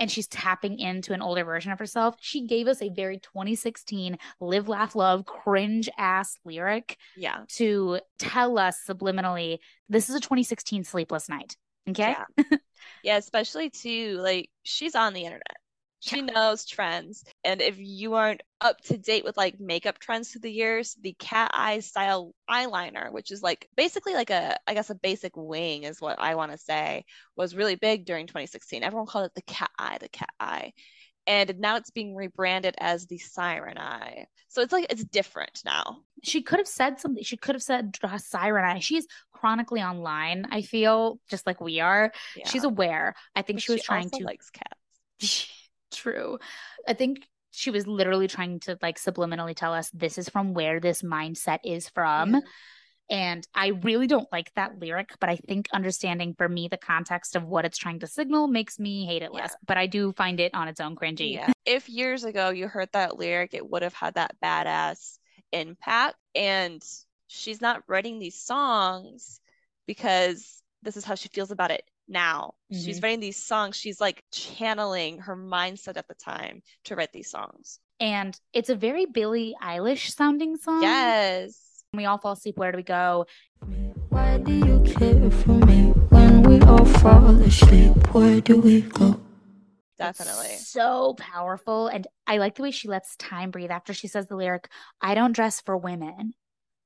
[0.00, 4.16] and she's tapping into an older version of herself, she gave us a very 2016
[4.40, 7.44] live, laugh, love, cringe ass lyric yeah.
[7.48, 9.58] to tell us subliminally
[9.88, 11.56] this is a 2016 sleepless night.
[11.88, 12.16] Okay.
[12.38, 12.44] Yeah.
[13.04, 15.59] yeah, especially too, like she's on the internet.
[16.00, 17.24] She knows trends.
[17.44, 21.14] And if you aren't up to date with like makeup trends through the years, the
[21.18, 25.84] cat eye style eyeliner, which is like basically like a, I guess a basic wing
[25.84, 27.04] is what I want to say,
[27.36, 28.82] was really big during 2016.
[28.82, 30.72] Everyone called it the cat eye, the cat eye.
[31.26, 34.26] And now it's being rebranded as the siren eye.
[34.48, 35.98] So it's like it's different now.
[36.24, 37.22] She could have said something.
[37.22, 38.80] She could have said draw siren eye.
[38.80, 42.10] She's chronically online, I feel, just like we are.
[42.36, 42.48] Yeah.
[42.48, 43.14] She's aware.
[43.36, 45.46] I think she was trying to likes cats.
[45.92, 46.38] True.
[46.86, 50.78] I think she was literally trying to like subliminally tell us this is from where
[50.80, 52.34] this mindset is from.
[52.34, 52.40] Yeah.
[53.12, 57.34] And I really don't like that lyric, but I think understanding for me the context
[57.34, 59.40] of what it's trying to signal makes me hate it Yeah.
[59.40, 59.56] less.
[59.66, 61.32] But I do find it on its own cringy.
[61.34, 61.50] Yeah.
[61.66, 65.18] if years ago you heard that lyric, it would have had that badass
[65.50, 66.16] impact.
[66.36, 66.80] And
[67.26, 69.40] she's not writing these songs
[69.86, 72.54] because this is how she feels about it now.
[72.72, 73.04] She's mm-hmm.
[73.04, 73.76] writing these songs.
[73.76, 77.78] She's like channeling her mindset at the time to write these songs.
[77.98, 80.82] And it's a very Billie Eilish sounding song.
[80.82, 81.84] Yes.
[81.92, 83.26] When we all fall asleep, where do we go?
[84.08, 88.14] Why do you care for me when we all fall asleep?
[88.14, 89.20] Where do we go?
[89.98, 90.56] Definitely.
[90.56, 91.88] So powerful.
[91.88, 94.68] And I like the way she lets time breathe after she says the lyric,
[95.00, 96.32] I don't dress for women.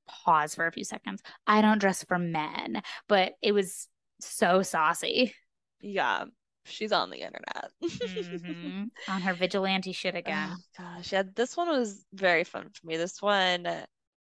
[0.08, 1.22] Pause for a few seconds.
[1.46, 2.82] I don't dress for men.
[3.08, 3.86] But it was
[4.20, 5.34] so saucy.
[5.80, 6.24] Yeah.
[6.66, 7.70] She's on the internet.
[7.82, 8.88] Mhm.
[9.08, 10.52] On her vigilante shit again.
[10.52, 12.96] Oh gosh, yeah, this one was very fun for me.
[12.96, 13.68] This one,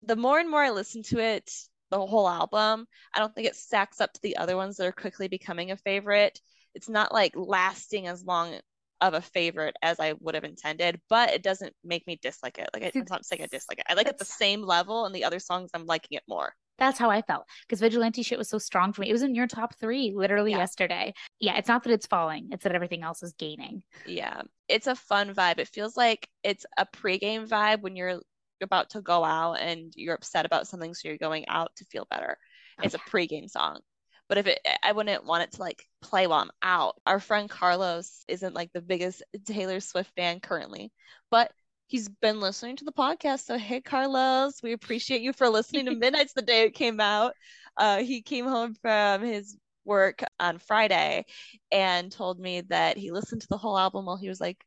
[0.02, 1.50] the more and more I listen to it,
[1.90, 4.92] the whole album, I don't think it stacks up to the other ones that are
[4.92, 6.38] quickly becoming a favorite.
[6.76, 8.60] It's not like lasting as long
[9.00, 12.70] of a favorite as I would have intended, but it doesn't make me dislike it.
[12.74, 13.86] Like I, I'm not saying I dislike it.
[13.88, 16.54] I like it the same level, and the other songs I'm liking it more.
[16.80, 19.10] That's how I felt because vigilante shit was so strong for me.
[19.10, 20.58] It was in your top three literally Yeah.
[20.58, 21.14] yesterday.
[21.40, 23.84] Yeah, it's not that it's falling, it's that everything else is gaining.
[24.06, 25.60] Yeah, it's a fun vibe.
[25.60, 28.20] It feels like it's a pregame vibe when you're
[28.62, 32.08] about to go out and you're upset about something, so you're going out to feel
[32.10, 32.38] better.
[32.80, 33.82] Oh, It's a pregame song.
[34.30, 36.96] But if it, I wouldn't want it to like play while I'm out.
[37.06, 40.92] Our friend Carlos isn't like the biggest Taylor Swift fan currently,
[41.30, 41.52] but
[41.88, 43.46] he's been listening to the podcast.
[43.46, 47.34] So hey, Carlos, we appreciate you for listening to Midnight's the day it came out.
[47.78, 51.26] Uh, he came home from his work on Friday
[51.72, 54.64] and told me that he listened to the whole album while he was like,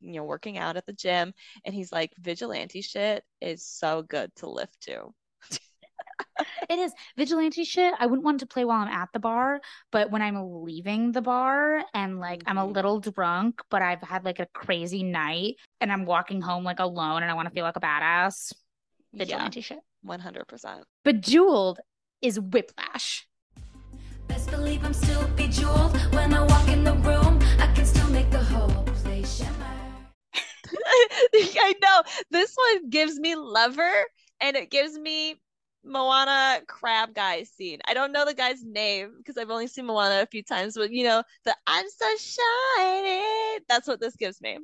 [0.00, 1.32] you know, working out at the gym.
[1.64, 5.12] And he's like, vigilante shit is so good to lift to.
[6.68, 7.94] It is vigilante shit.
[7.98, 11.20] I wouldn't want to play while I'm at the bar, but when I'm leaving the
[11.22, 12.74] bar and like I'm a Mhm.
[12.74, 17.22] little drunk, but I've had like a crazy night and I'm walking home like alone
[17.22, 18.52] and I want to feel like a badass,
[19.12, 19.80] Yeah, vigilante shit.
[20.04, 20.84] 100%.
[21.04, 21.80] Bejeweled
[22.22, 23.26] is whiplash.
[24.28, 27.38] Best believe I'm still bejeweled when I walk in the room.
[27.58, 29.76] I can still make the whole place shimmer.
[31.34, 32.02] I know.
[32.30, 33.90] This one gives me Lover
[34.40, 35.40] and it gives me
[35.84, 37.78] Moana crab guy scene.
[37.86, 40.90] I don't know the guy's name because I've only seen Moana a few times, but
[40.92, 43.60] you know, the I'm so shiny.
[43.68, 44.58] That's what this gives me.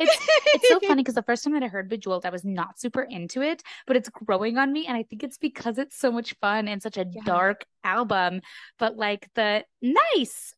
[0.00, 0.20] It's
[0.54, 3.02] it's so funny because the first time that I heard Bejeweled, I was not super
[3.02, 4.86] into it, but it's growing on me.
[4.86, 7.22] And I think it's because it's so much fun and such a Yeah.
[7.24, 8.40] dark album.
[8.78, 10.54] But like the nice,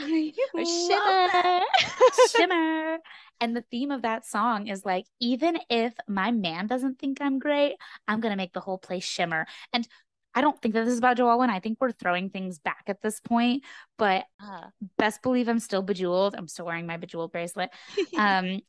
[0.54, 1.60] Or shimmer.
[2.30, 2.98] shimmer.
[3.40, 7.38] And the theme of that song is like, even if my man doesn't think I'm
[7.38, 7.76] great,
[8.08, 9.46] I'm gonna make the whole place shimmer.
[9.72, 9.86] And
[10.34, 11.50] I don't think that this is about Joe Alwyn.
[11.50, 13.64] I think we're throwing things back at this point,
[13.98, 14.70] but Ah.
[14.96, 16.34] best believe I'm still bejeweled.
[16.36, 17.70] I'm still wearing my bejeweled bracelet.
[18.16, 18.60] Um,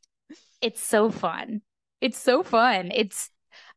[0.60, 1.62] it's so fun.
[2.00, 2.90] It's so fun.
[2.92, 3.30] It's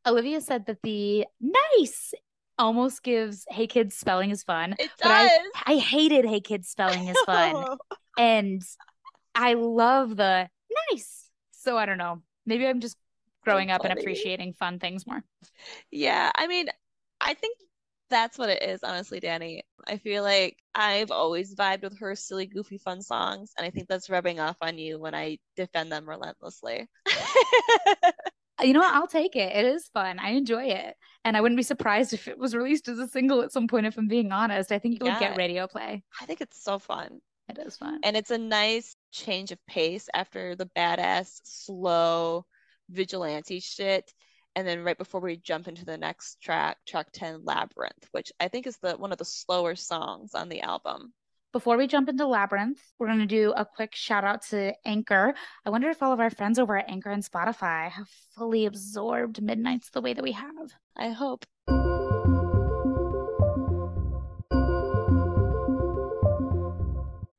[0.08, 2.14] Olivia said that the nice
[2.58, 4.76] almost gives Hey Kids spelling is fun.
[4.80, 5.52] it But I, does.
[5.66, 7.66] I hated Hey Kids spelling is fun.
[8.18, 8.62] and
[9.34, 10.50] I love the
[10.92, 11.30] nice.
[11.52, 12.22] So I don't know.
[12.46, 12.98] Maybe I'm just
[13.44, 15.24] growing up and appreciating fun things more.
[15.92, 16.68] Yeah, I mean,
[17.22, 17.58] I think
[18.10, 19.62] that's what it is, honestly, Dani.
[19.88, 23.88] I feel like I've always vibed with her silly, goofy, fun songs, and I think
[23.88, 26.88] that's rubbing off on you when I defend them relentlessly.
[28.64, 28.94] You know what?
[28.94, 29.56] I'll take it.
[29.56, 30.18] It is fun.
[30.20, 30.96] I enjoy it.
[31.24, 33.86] And I wouldn't be surprised if it was released as a single at some point,
[33.86, 34.72] if I'm being honest.
[34.72, 35.20] I think it would Yeah.
[35.20, 36.04] get radio play.
[36.22, 37.20] I think it's so fun.
[37.50, 38.00] It is fun.
[38.04, 42.46] And it's a nice change of pace after the badass, slow
[42.90, 44.14] vigilante shit.
[44.56, 48.48] And then right before we jump into the next track, track 10, Labyrinth, which I
[48.48, 51.14] think is the one of the slower songs on the album.
[51.56, 55.34] Before we jump into Labyrinth, we're going to do a quick shout out to Anchor.
[55.66, 59.42] I wonder if all of our friends over at Anchor and Spotify have fully absorbed
[59.42, 60.74] Midnights the way that we have.
[60.98, 61.46] I hope.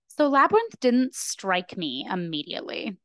[0.09, 2.97] So, Labyrinth didn't strike me immediately.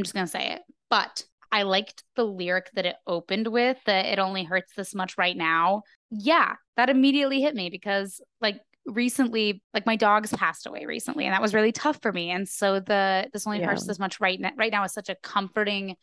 [0.00, 0.62] I'm just going to say it.
[0.88, 5.18] But I liked the lyric that it opened with that it only hurts this much
[5.18, 5.82] right now.
[6.10, 11.34] Yeah, that immediately hit me because, like, recently like my dogs passed away recently and
[11.34, 13.86] that was really tough for me and so the this only hurts Yeah.
[13.86, 15.96] this much right now right now is such a comforting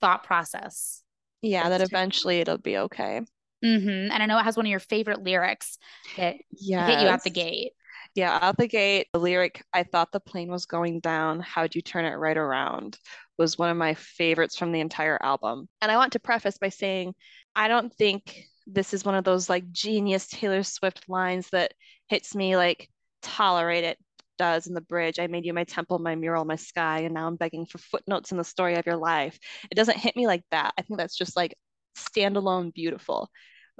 [0.00, 1.02] thought process
[1.42, 3.20] Yeah, that eventually it'll be okay.
[3.62, 5.78] hmm And I know it has one of your favorite lyrics
[6.16, 6.86] that Yeah.
[6.86, 7.72] hit you out the gate.
[8.14, 11.40] Yeah, out the gate, the lyric, I thought the plane was going down.
[11.40, 12.98] How'd you turn it right around?
[13.38, 15.68] Was one of my favorites from the entire album.
[15.82, 17.14] And I want to preface by saying,
[17.56, 21.74] I don't think this is one of those like genius Taylor Swift lines that
[22.08, 22.88] hits me like
[23.22, 23.98] tolerate it
[24.38, 25.18] does in the bridge.
[25.18, 28.32] I made you my temple, my mural, my sky, and now I'm begging for footnotes
[28.32, 29.38] in the story of your life.
[29.70, 30.72] It doesn't hit me like that.
[30.78, 31.56] I think that's just like
[31.96, 33.30] standalone beautiful.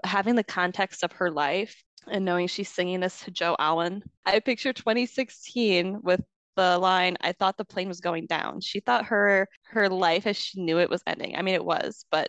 [0.04, 4.40] Having the context of her life and knowing she's singing this to Joe Alwyn, I
[4.40, 6.20] picture 2016 with
[6.56, 8.60] the line, I thought the plane was going down.
[8.60, 11.36] She thought her her life as she knew it was ending.
[11.36, 12.28] I mean, it was, but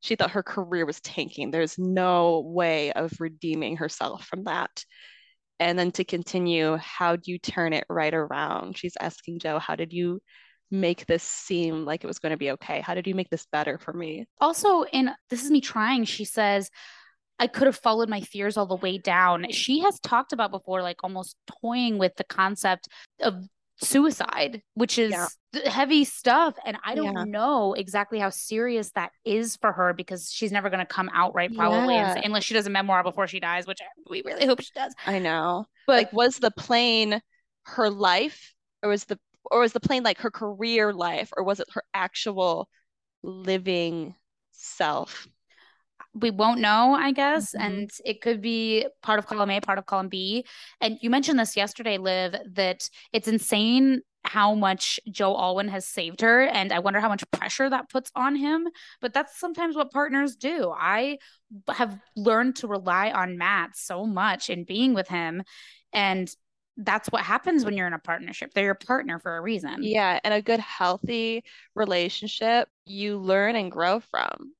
[0.00, 1.50] she thought her career was tanking.
[1.50, 4.84] There's no way of redeeming herself from that.
[5.60, 8.76] And then to continue, how do you turn it right around?
[8.76, 10.20] She's asking Joe, how did you
[10.70, 12.80] make this seem like it was going to be okay?
[12.80, 14.26] How did you make this better for me?
[14.40, 16.68] Also, in This Is Me Trying, she says,
[17.38, 19.50] I could have followed my fears all the way down.
[19.50, 22.88] She has talked about before, like almost toying with the concept
[23.20, 23.34] of
[23.78, 25.28] suicide, which is Yeah.
[25.66, 26.54] heavy stuff.
[26.64, 27.24] And I don't Yeah.
[27.24, 31.34] know exactly how serious that is for her because she's never going to come out
[31.34, 32.20] right, probably, Yeah.
[32.22, 34.94] unless she does a memoir before she dies, which we really hope she does.
[35.06, 35.66] I know.
[35.86, 37.20] But Like, was the plane
[37.64, 39.18] her life, or was the
[39.50, 42.68] or was the plane like her career life, or was it her actual
[43.22, 44.14] living
[44.52, 45.28] self?
[46.14, 47.54] We won't know, I guess.
[47.54, 47.60] Mhm.
[47.60, 50.44] And it could be part of column A, part of column B.
[50.80, 56.22] And you mentioned this yesterday, Liv, that it's insane how much Joe Alwyn has saved
[56.22, 56.42] her.
[56.42, 58.68] And I wonder how much pressure that puts on him.
[59.00, 60.72] But that's sometimes what partners do.
[60.74, 61.18] I
[61.68, 65.42] have learned to rely on Matt so much in being with him.
[65.92, 66.30] And
[66.76, 68.52] that's what happens when you're in a partnership.
[68.54, 69.82] They're your partner for a reason.
[69.82, 74.54] Yeah, and a good, healthy relationship you learn and grow from.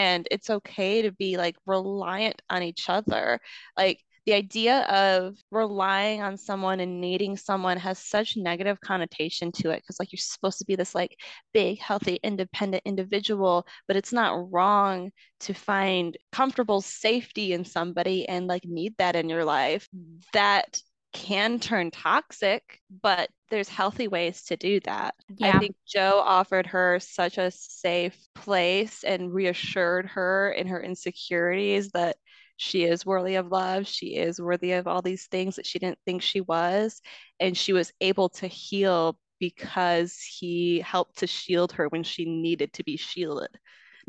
[0.00, 3.38] And it's okay to be like reliant on each other.
[3.76, 9.70] Like the idea of relying on someone and needing someone has such negative connotation to
[9.70, 11.16] it because like you're supposed to be this like
[11.52, 15.10] big, healthy, independent individual, but it's not wrong
[15.40, 19.88] to find comfortable safety in somebody and like need that in your life.
[19.96, 20.22] Mm.
[20.32, 20.80] That
[21.12, 25.14] can turn toxic, but there's healthy ways to do that.
[25.42, 31.90] I think Joe offered her such a safe place and reassured her in her insecurities
[31.92, 32.16] that
[32.56, 33.86] she is worthy of love.
[33.86, 37.00] She is worthy of all these things that she didn't think she was.
[37.40, 42.72] And she was able to heal because he helped to shield her when she needed
[42.74, 43.48] to be shielded.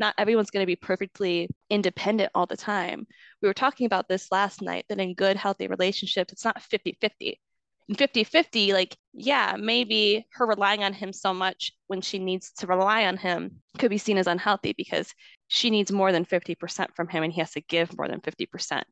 [0.02, 3.06] Not everyone's going to be perfectly independent all the time.
[3.40, 6.98] We were talking about this last night that in good, healthy relationships, it's not 50
[7.00, 7.40] 50.
[7.88, 12.50] In 50 50, like, yeah, maybe her relying on him so much when she needs
[12.58, 15.14] to rely on him could be seen as unhealthy because
[15.46, 18.82] she needs more than 50% from him and he has to give more than 50%.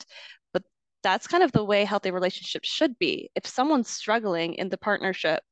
[0.52, 0.62] But
[1.02, 3.30] that's kind of the way healthy relationships should be.
[3.34, 5.42] If someone's struggling in the partnership,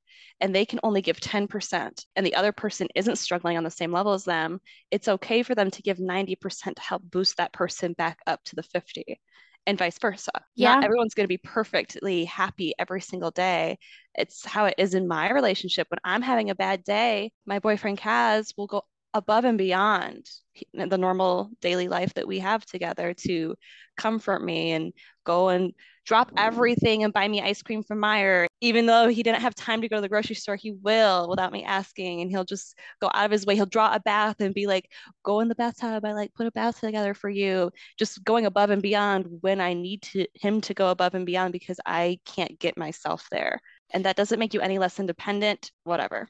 [0.41, 3.93] and they can only give 10% and the other person isn't struggling on the same
[3.93, 4.61] level as them,
[4.91, 8.57] it's okay for them to give 90% to help boost that person back up to
[8.57, 9.21] the 50
[9.67, 10.31] and vice versa.
[10.57, 10.75] Yeah.
[10.75, 13.79] Not everyone's going to be perfectly happy every single day.
[14.15, 15.87] It's how it is in my relationship.
[15.91, 18.83] When I'm having a bad day, my boyfriend Kaz will go
[19.15, 20.29] above and beyond
[20.75, 23.55] the normal daily life that we have together to
[23.97, 24.93] comfort me and
[25.25, 25.73] go and
[26.05, 28.47] drop everything and buy me ice cream from Meijer.
[28.63, 31.53] Even though he didn't have time to go to the grocery store, he will without
[31.53, 32.23] me asking.
[32.23, 33.55] And he'll just go out of his way.
[33.55, 34.91] He'll draw a bath and be like,
[35.23, 36.05] go in the bathtub.
[36.05, 37.71] I like put a bath together for you.
[37.99, 41.53] Just going above and beyond when I need to him to go above and beyond
[41.53, 43.61] because I can't get myself there.
[43.93, 46.29] And that doesn't make you any less independent, whatever.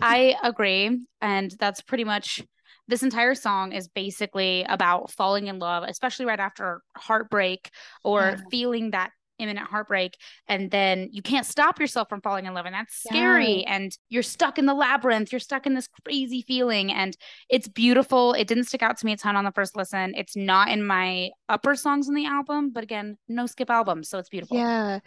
[0.00, 1.00] I agree.
[1.20, 2.42] And that's pretty much
[2.88, 7.70] this entire song is basically about falling in love, especially right after heartbreak
[8.04, 8.36] or Yeah.
[8.50, 10.16] feeling that imminent heartbreak.
[10.46, 12.66] And then you can't stop yourself from falling in love.
[12.66, 13.64] And that's scary.
[13.64, 15.32] And you're stuck in the labyrinth.
[15.32, 16.92] You're stuck in this crazy feeling.
[16.92, 17.16] And
[17.48, 18.34] it's beautiful.
[18.34, 20.14] It didn't stick out to me a ton on the first listen.
[20.16, 24.04] It's not in my upper songs on the album, but again, no skip album.
[24.04, 24.56] So it's beautiful.
[24.56, 25.00] Yeah.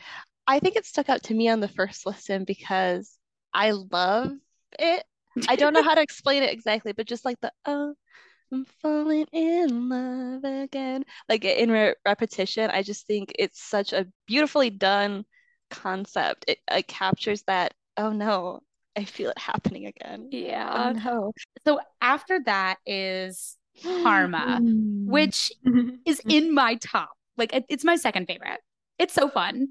[0.48, 3.18] I think it stuck out to me on the first listen because
[3.54, 4.32] I love
[4.80, 5.04] it.
[5.50, 7.94] I don't know how to explain it exactly, but just like the oh,
[8.52, 11.04] I'm falling in love again.
[11.28, 15.26] Like in re repetition, I just think it's such a beautifully done
[15.70, 16.46] concept.
[16.48, 18.62] It, it captures that, oh no,
[18.96, 20.30] I feel it happening again.
[20.32, 20.94] Oh Yeah.
[21.04, 21.34] no.
[21.66, 25.52] So after that is Karma, which
[26.06, 26.30] is mm-hmm.
[26.30, 27.12] in my top.
[27.38, 28.62] Like it- it's my second favorite.
[28.98, 29.70] It's so fun.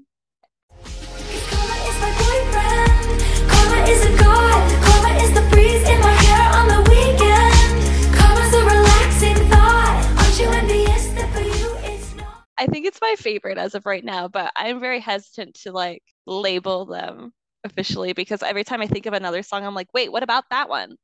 [12.57, 16.03] I think it's my favorite as of right now, but I'm very hesitant to like
[16.25, 17.33] label them
[17.63, 20.69] officially because every time I think of another song, I'm like, wait, what about that
[20.69, 20.95] one?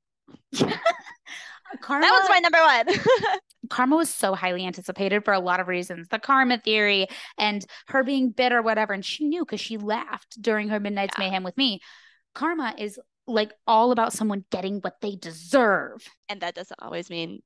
[1.82, 3.40] Karma That was my number one.
[3.70, 6.08] Karma was so highly anticipated for a lot of reasons.
[6.10, 8.92] The karma theory and her being bitter, whatever.
[8.94, 11.26] And she knew because she laughed during her Midnight's Yeah.
[11.26, 11.80] Mayhem with me.
[12.36, 16.06] Karma is like all about someone getting what they deserve.
[16.28, 17.42] and that doesn't always mean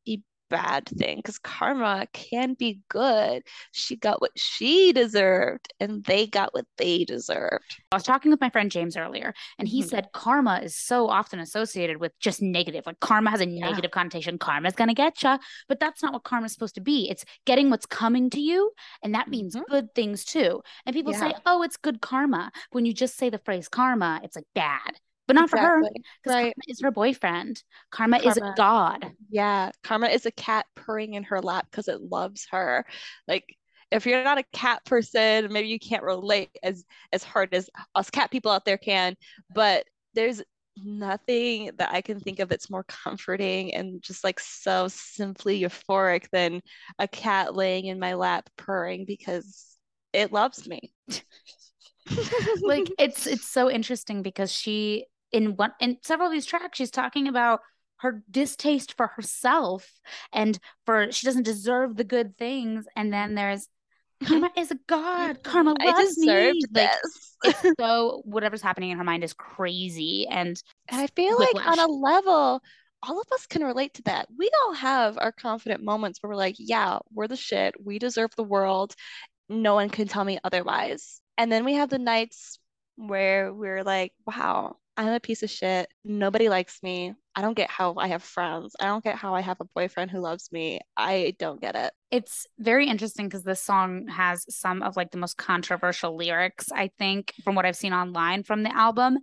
[0.49, 3.43] bad thing because karma can be good.
[3.71, 7.77] She got what she deserved, and they got what they deserved.
[7.91, 9.89] I was talking with my friend James earlier, and he Mhm.
[9.89, 12.85] said karma is so often associated with just negative.
[12.85, 13.65] Like karma has a Yeah.
[13.67, 14.37] negative connotation.
[14.37, 15.37] Karma's gonna get you,
[15.67, 17.09] but that's not what karma's supposed to be.
[17.09, 18.71] It's getting what's coming to you,
[19.03, 19.65] and that means Mhm.
[19.69, 20.61] good things too.
[20.85, 24.35] And people say, "Oh, it's good karma." When you just say the phrase karma, it's
[24.35, 26.53] like bad, but not for her because Right.
[26.55, 27.63] karma is her boyfriend.
[27.91, 29.11] Karma, is a god.
[29.29, 32.85] Yeah, Karma is a cat purring in her lap because it loves her.
[33.27, 33.55] Like
[33.91, 38.09] if you're not a cat person, maybe you can't relate as as hard as us
[38.09, 39.15] cat people out there can,
[39.53, 40.41] but there's
[40.83, 46.25] nothing that I can think of that's more comforting and just like so simply euphoric
[46.31, 46.61] than
[46.99, 49.77] a cat laying in my lap purring because
[50.13, 50.93] it loves me.
[52.63, 56.91] like it's it's so interesting because she in one in several of these tracks she's
[56.91, 57.61] talking about
[57.97, 59.89] her distaste for herself
[60.33, 63.67] and for she doesn't deserve the good things and then there's
[64.23, 67.35] karma is a god karma I deserved me like this.
[67.43, 71.79] it's so whatever's happening in her mind is crazy and And I feel like on
[71.79, 72.61] a level,
[73.07, 74.27] all of us can relate to that.
[74.37, 77.75] We all have our confident moments where we're like, yeah, we're the shit.
[77.83, 78.95] We deserve the world.
[79.47, 81.21] No one can tell me otherwise.
[81.37, 82.57] And then we have the nights
[82.95, 85.89] where we're like, wow, I'm a piece of shit.
[86.03, 87.13] Nobody likes me.
[87.35, 88.75] I don't get how I have friends.
[88.79, 90.79] I don't get how I have a boyfriend who loves me.
[90.95, 91.91] I don't get it.
[92.11, 96.89] it's very interesting because this song has some of like the most controversial lyrics i
[96.97, 99.17] think from what i've seen online from the album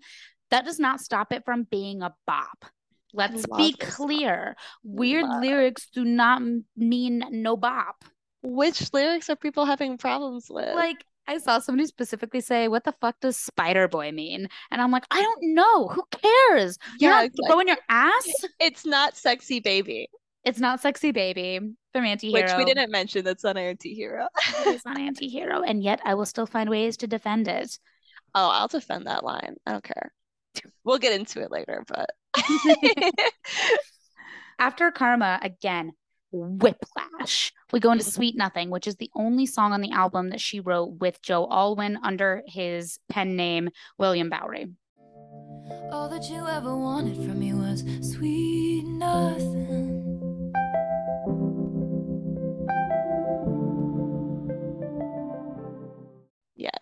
[0.50, 2.66] that does not stop it from being a bop
[3.14, 4.06] let's be this song.
[4.08, 5.42] clear weird Love.
[5.42, 6.42] lyrics do not
[6.76, 8.04] mean no bop
[8.42, 10.74] Which lyrics are people having problems with?
[10.74, 11.02] like
[11.32, 15.04] i saw somebody specifically say what the fuck does spider boy mean and i'm like
[15.10, 17.46] i don't know who cares you're Yeah, not exactly.
[17.48, 18.28] throwing your ass
[18.60, 20.08] it's not sexy baby,
[20.44, 21.60] it's not sexy baby
[21.92, 23.24] from anti-hero which we didn't mention.
[23.24, 24.26] That's on anti-hero.
[24.66, 27.78] it's not anti-hero and yet i will still find ways to defend it
[28.34, 29.56] Oh, I'll defend that line.
[29.66, 30.10] I don't care.
[30.84, 32.08] We'll get into it later, but
[34.58, 35.92] After Karma, again,
[36.32, 37.52] whiplash.
[37.72, 38.04] We go into.
[38.04, 41.46] Sweet Nothing, which is the only song on the album that she wrote with Joe
[41.50, 44.66] Alwyn under his pen name, William Bowery.
[45.90, 50.00] All that you ever wanted from me was sweet nothing.
[56.56, 56.72] Yes.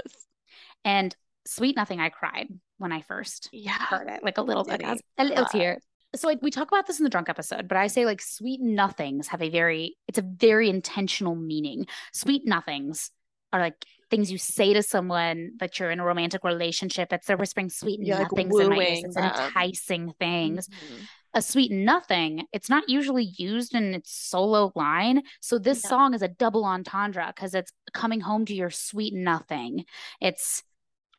[0.84, 1.14] And
[1.46, 2.48] Sweet Nothing, I cried
[2.78, 3.72] when I first Yeah.
[3.72, 5.22] heard it, like a little bit, Did I was- he?
[5.22, 5.78] a little uh, tear.
[6.14, 8.60] So like we talk about this in the drunk episode, but I say like sweet
[8.60, 11.86] nothings have a very, it's a very intentional meaning.
[12.12, 13.10] Sweet nothings
[13.52, 17.12] are like things you say to someone that you're in a romantic relationship.
[17.12, 19.04] It's they're whispering sweet You're, like, nothings in my ears.
[19.04, 20.68] It's enticing things.
[20.68, 21.06] Mhm.
[21.32, 25.22] A sweet nothing, it's not usually used in its solo line.
[25.40, 25.90] So this No.
[25.90, 29.84] song is a double entendre because it's coming home to your sweet nothing.
[30.20, 30.64] It's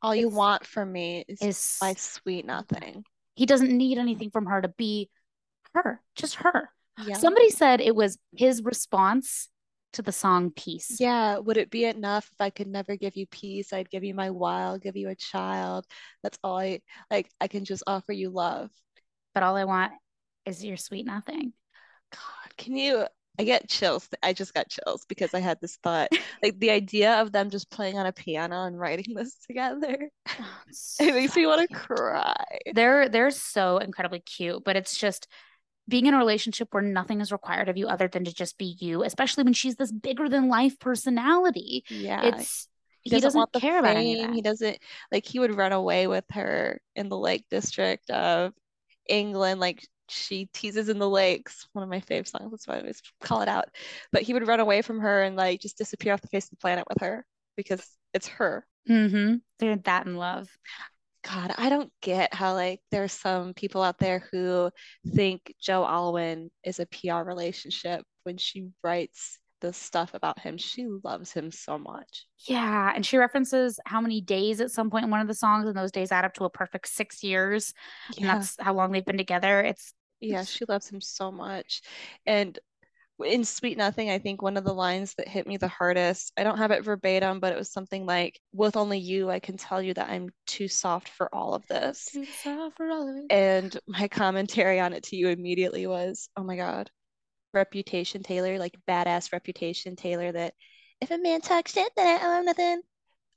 [0.02, 3.06] All you want from me is is my sweet nothing.
[3.36, 5.10] He doesn't need anything from her to be
[5.74, 6.70] her, just her.
[7.06, 7.18] Yeah.
[7.18, 9.50] Somebody said it was his response
[9.94, 10.98] to the song Peace.
[11.00, 13.74] Yeah, would it be enough if I could never give you peace?
[13.74, 15.86] I'd give you my wild, give you a child.
[16.24, 17.30] That's all I like.
[17.40, 18.70] I can just offer you love.
[19.34, 19.92] But all I want
[20.46, 21.54] is your sweet nothing.
[22.12, 23.06] God, can you?
[23.40, 24.08] I get chills.
[24.22, 26.10] I just got chills because I had this thought.
[26.44, 30.10] Like the idea of them just playing on a piano and writing this together.
[30.40, 30.62] Oh,
[31.00, 32.36] It makes me want to cry.
[32.74, 35.28] They're they're so incredibly cute, but it's just
[35.88, 38.78] being in a relationship where nothing is required of you other than to just be
[38.80, 41.84] you, especially when she's this bigger than life personality.
[41.90, 42.22] Yeah.
[42.22, 42.68] It's
[43.02, 44.34] He he doesn't doesn't want the care about any of that.
[44.34, 44.78] He doesn't
[45.12, 48.54] like he would run away with her in the Lake District of
[49.08, 49.60] England.
[49.60, 52.52] Like she teases in the lakes, one of my fave songs.
[52.52, 53.66] That's why I always call it out.
[54.12, 56.52] But he would run away from her and like just disappear off the face of
[56.52, 58.66] the planet with her because it's her.
[58.90, 59.36] Mm-hmm.
[59.60, 60.50] They're that in love.
[61.24, 64.72] God, I don't get how like there's some people out there who
[65.14, 70.58] think Joe Alwyn is a PR relationship when she writes the stuff about him.
[70.58, 72.26] She loves him so much.
[72.48, 75.68] Yeah, and she references how many days at some point in one of the songs,
[75.68, 77.72] and those days add up to a perfect six years,
[78.18, 78.38] and Yeah.
[78.40, 79.62] that's how long they've been together.
[79.62, 81.82] It's Yeah, she loves him so much.
[82.26, 82.58] And
[83.24, 86.44] in Sweet Nothing, I think one of the lines that hit me the hardest, I
[86.44, 89.82] don't have it verbatim, but it was something like, with only you, I can tell
[89.82, 92.10] you that I'm too soft for all of this.
[92.12, 93.26] too soft for all of it.
[93.30, 96.90] And my commentary on it to you immediately was, oh my God,
[97.54, 100.54] reputation Taylor, like badass reputation Taylor, that
[101.00, 102.82] if a man talks shit, then I owe him nothing.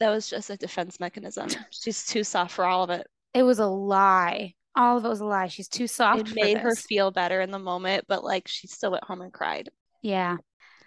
[0.00, 1.48] That was just a defense mechanism.
[1.70, 3.06] She's too soft for all of it.
[3.32, 4.54] It was a lie.
[4.76, 5.48] All of it was a lie.
[5.48, 8.90] She's too soft It made her feel better in the moment, but like she still
[8.90, 9.68] went home and cried.
[10.02, 10.36] Yeah.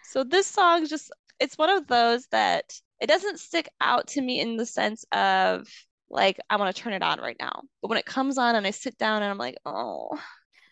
[0.03, 2.65] So this song just it's one of those that
[2.99, 5.67] it doesn't stick out to me in the sense of
[6.09, 7.61] like I want to turn it on right now.
[7.81, 10.19] But when it comes on and I sit down and I'm like, oh,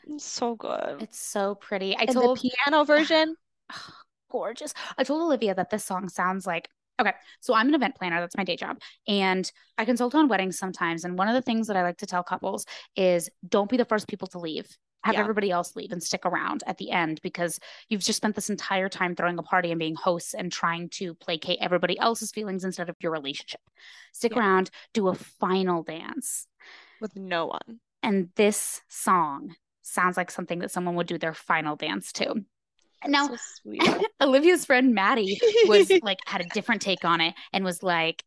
[0.08, 1.02] it's so good.
[1.02, 1.96] It's so pretty.
[1.96, 3.36] I and told the piano version,
[4.32, 4.74] gorgeous.
[4.98, 6.70] I told Olivia that this song sounds like
[7.00, 7.14] okay.
[7.42, 8.20] So I'm an event planner.
[8.20, 11.04] That's my day job, and I consult on weddings sometimes.
[11.06, 12.66] And one of the things that I like to tell couples
[12.96, 14.68] is don't be the first people to leave.
[15.04, 15.20] Have Yeah.
[15.22, 18.90] everybody else leave and stick around at the end because you've just spent this entire
[18.90, 22.90] time throwing a party and being hosts and trying to placate everybody else's feelings instead
[22.90, 23.62] of your relationship.
[24.14, 24.40] Stick Yeah.
[24.40, 26.48] around, do a final dance.
[27.02, 27.82] with no one.
[28.02, 32.44] And this song sounds like something that someone would do their final dance to.
[33.08, 34.02] Now, so.
[34.22, 38.24] Olivia's friend Maddie was like had a different take on it and was like,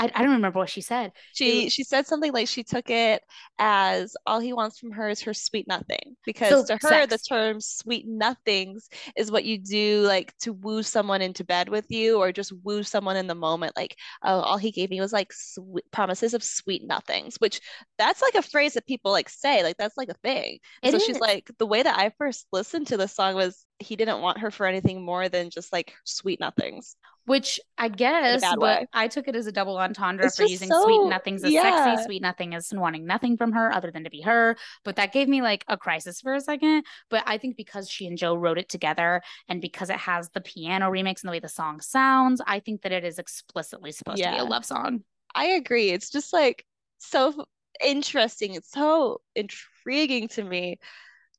[0.00, 1.12] I, I don't remember what she said.
[1.32, 3.22] She It- she said something like she took it
[3.58, 6.16] as all he wants from her is her sweet nothing.
[6.24, 10.82] Because So, to her the term sweet nothings is what you do like to woo
[10.82, 13.76] someone into bed with you or just woo someone in the moment.
[13.76, 17.60] Like oh all he gave me was like sweet promises of sweet nothings which
[17.98, 20.58] that's like a phrase that people like say like that's like a thing.
[20.84, 24.20] So she's like the way that I first listened to the song was he didn't
[24.22, 26.96] want her for anything more than just like sweet nothings
[27.30, 28.86] Which I guess, but way.
[28.92, 31.94] I took it as a double entendre It's for using so- sweet nothings as yeah.
[31.94, 34.56] sexy, sweet nothing as wanting nothing from her other than to be her.
[34.84, 36.82] But that gave me like a crisis for a second.
[37.08, 40.40] But I think because she and Joe wrote it together and because it has the
[40.40, 44.20] piano remix and the way the song sounds, I think that it is explicitly supposed
[44.20, 45.04] to be a love song.
[45.32, 45.90] I agree.
[45.90, 46.66] It's just like
[46.98, 47.44] so
[47.80, 48.54] interesting.
[48.56, 50.80] It's so intriguing to me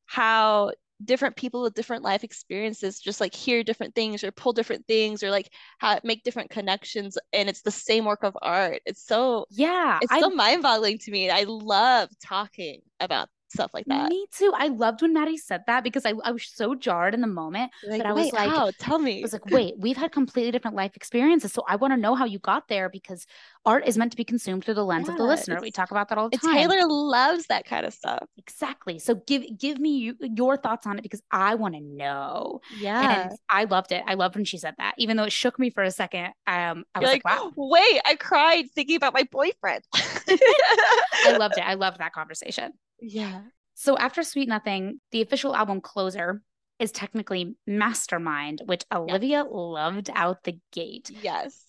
[0.05, 0.71] how
[1.05, 5.23] different people with different life experiences just like hear different things or pull different things
[5.23, 5.49] or like
[5.79, 8.81] how make different connections and it's the same work of art.
[8.85, 9.99] It's so Yeah.
[10.01, 11.29] it's I so mind-boggling to me.
[11.29, 14.09] I love talking about stuff like that.
[14.09, 14.53] Me too.
[14.55, 17.69] I loved when Maddie said that because I, I was so jarred in the moment.
[17.85, 18.71] Like, but I was like- how?
[18.79, 19.19] Tell me.
[19.19, 21.51] I was like, wait, we've had completely different life experiences.
[21.51, 23.25] So I want to know how you got there because
[23.65, 25.59] art is meant to be consumed through the lens of the listener.
[25.61, 26.55] We talk about that all the time.
[26.55, 28.23] Taylor loves that kind of stuff.
[28.37, 28.99] Exactly.
[28.99, 32.61] So give give me you, your thoughts on it because I want to know.
[32.79, 33.23] Yeah.
[33.23, 34.03] And I loved it.
[34.07, 36.27] I loved when she said that, even though it shook me for a second.
[36.47, 39.83] Um, I was You're like, wow, wait, I cried thinking about my boyfriend.
[39.93, 41.63] I loved it.
[41.63, 42.71] I loved that conversation.
[42.99, 43.41] yeah.
[43.73, 46.41] So after Sweet Nothing, the official album closer
[46.77, 51.09] is technically Mastermind, which Olivia loved out the gate.
[51.23, 51.59] Yes.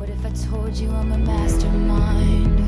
[0.00, 2.58] What if I told you I'm a mastermind?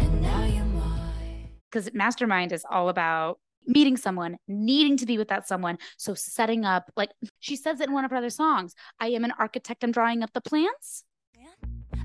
[0.00, 1.50] And now you're mine.
[1.68, 5.78] Because Mastermind is all about meeting someone, needing to be with that someone.
[5.96, 7.10] So setting up, like
[7.40, 10.22] she says it in one of her other songs I am an architect, I'm drawing
[10.22, 11.02] up the plans.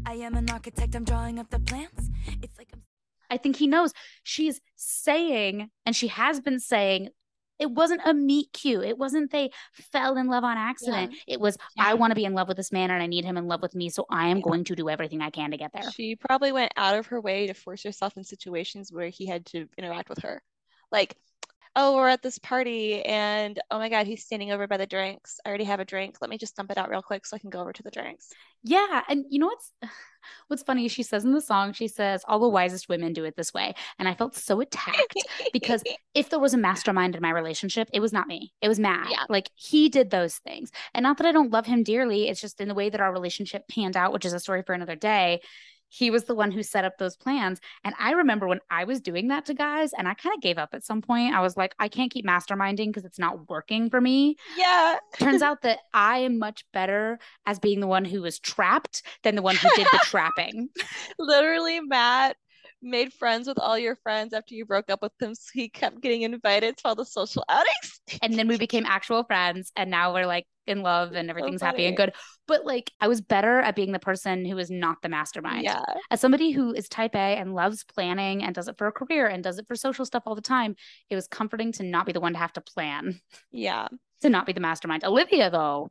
[0.07, 2.09] I am an architect, I'm drawing up the plans.
[2.41, 2.81] It's like I'm
[3.29, 3.93] I think he knows
[4.23, 7.09] she's saying, and she has been saying,
[7.59, 8.83] it wasn't a meet cute.
[8.83, 11.15] It wasn't they fell in love on accident.
[11.27, 13.37] It was, I want to be in love with this man and I need him
[13.37, 13.89] in love with me.
[13.89, 14.43] So I am Yeah.
[14.43, 15.89] going to do everything I can to get there.
[15.91, 19.45] She probably went out of her way to force herself in situations where he had
[19.47, 20.41] to interact with her.
[20.91, 21.15] Like,
[21.75, 25.39] oh, we're at this party and oh my God, he's standing over by the drinks.
[25.43, 26.17] I already have a drink.
[26.21, 27.91] Let me just dump it out real quick so I can go over to the
[27.91, 28.29] drinks.
[28.63, 29.01] Yeah.
[29.09, 29.71] And you know what's
[30.47, 30.87] what's funny?
[30.87, 33.73] She says in the song, she says, all the wisest women do it this way.
[33.97, 35.15] And I felt so attacked
[35.51, 38.53] because if there was a mastermind in my relationship, it was not me.
[38.61, 39.09] It was Matt.
[39.09, 39.23] Yeah.
[39.27, 40.69] Like he did those things.
[40.93, 43.11] And not that I don't love him dearly, it's just in the way that our
[43.11, 45.41] relationship panned out, which is a story for another day.
[45.93, 47.61] He was the one who set up those plans.
[47.83, 50.57] And I remember when I was doing that to guys, and I kind of gave
[50.57, 51.35] up at some point.
[51.35, 54.35] I was like, I can't keep masterminding because it's not working for me.
[54.57, 54.97] yeah.
[55.19, 59.35] Turns out that I am much better as being the one who was trapped than
[59.35, 60.69] the one who did the trapping.
[61.19, 62.37] Literally, Matt
[62.83, 65.33] made friends with all your friends after you broke up with him.
[65.33, 68.01] So he kept getting invited to all the social outings.
[68.21, 71.85] and then we became actual friends and now we're like in love and everything's happy
[71.85, 72.13] and good
[72.47, 75.83] but like i was better at being the person who is not the mastermind Yeah.
[76.09, 79.27] as somebody who is type a and loves planning and does it for a career
[79.27, 80.77] and does it for social stuff all the time
[81.09, 83.19] it was comforting to not be the one to have to plan
[83.51, 83.89] Yeah.
[84.21, 85.89] to not be the mastermind olivia though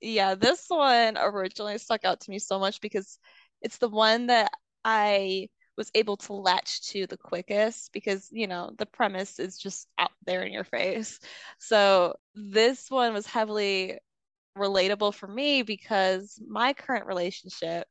[0.00, 3.18] Yeah, this one originally stuck out to me so much because
[3.60, 4.50] it's the one that
[4.82, 9.88] I was able to latch to the quickest because, you know, the premise is just
[9.98, 11.20] out there in your face.
[11.58, 13.98] So this one was heavily
[14.58, 17.86] relatable for me because my current relationship,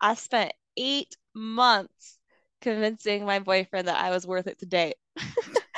[0.00, 2.18] I spent eight months
[2.60, 4.96] convincing my boyfriend that I was worth it to date.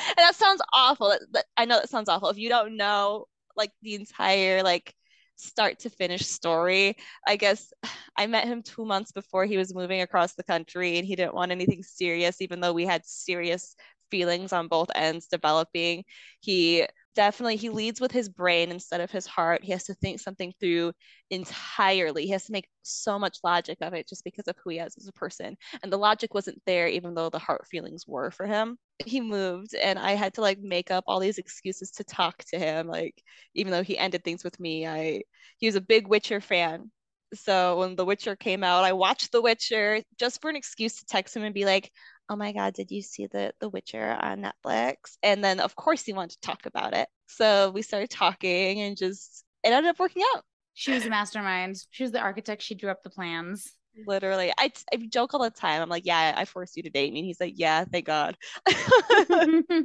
[0.05, 1.15] And that sounds awful.
[1.57, 2.29] I know that sounds awful.
[2.29, 4.95] If you don't know like the entire like
[5.43, 6.97] start to finish story.
[7.26, 7.72] I guess
[8.16, 11.34] I met him two months before he was moving across the country and he didn't
[11.34, 13.74] want anything serious, even though we had serious
[14.11, 16.05] feelings on both ends developing.
[16.40, 19.65] He definitely he leads with his brain instead of his heart.
[19.65, 20.93] He has to think something through
[21.31, 22.25] entirely.
[22.25, 24.95] He has to make so much logic of it just because of who he is
[24.97, 25.57] as a person.
[25.83, 28.79] And the logic wasn't there, even though the heart feelings were for him.
[29.05, 32.59] He moved and I had to like make up all these excuses to talk to
[32.59, 32.87] him.
[32.87, 33.15] Like,
[33.55, 35.23] even though he ended things with me, I
[35.59, 36.91] he was a big Witcher fan.
[37.35, 41.07] So when The Witcher came out, I watched The Witcher just for an excuse to
[41.07, 41.91] text him and be like,
[42.33, 46.05] "Oh my God, did you see the The Witcher on Netflix?" And then of course
[46.05, 47.09] he wanted to talk about it.
[47.26, 50.45] So we started talking and just it ended up working out.
[50.74, 53.72] she was the mastermind she was the architect she drew up the plans
[54.07, 55.83] Literally, I, I joke all the time.
[55.83, 58.39] I'm like, "Yeah, I forced you to date me." And he's like, "Yeah, thank God."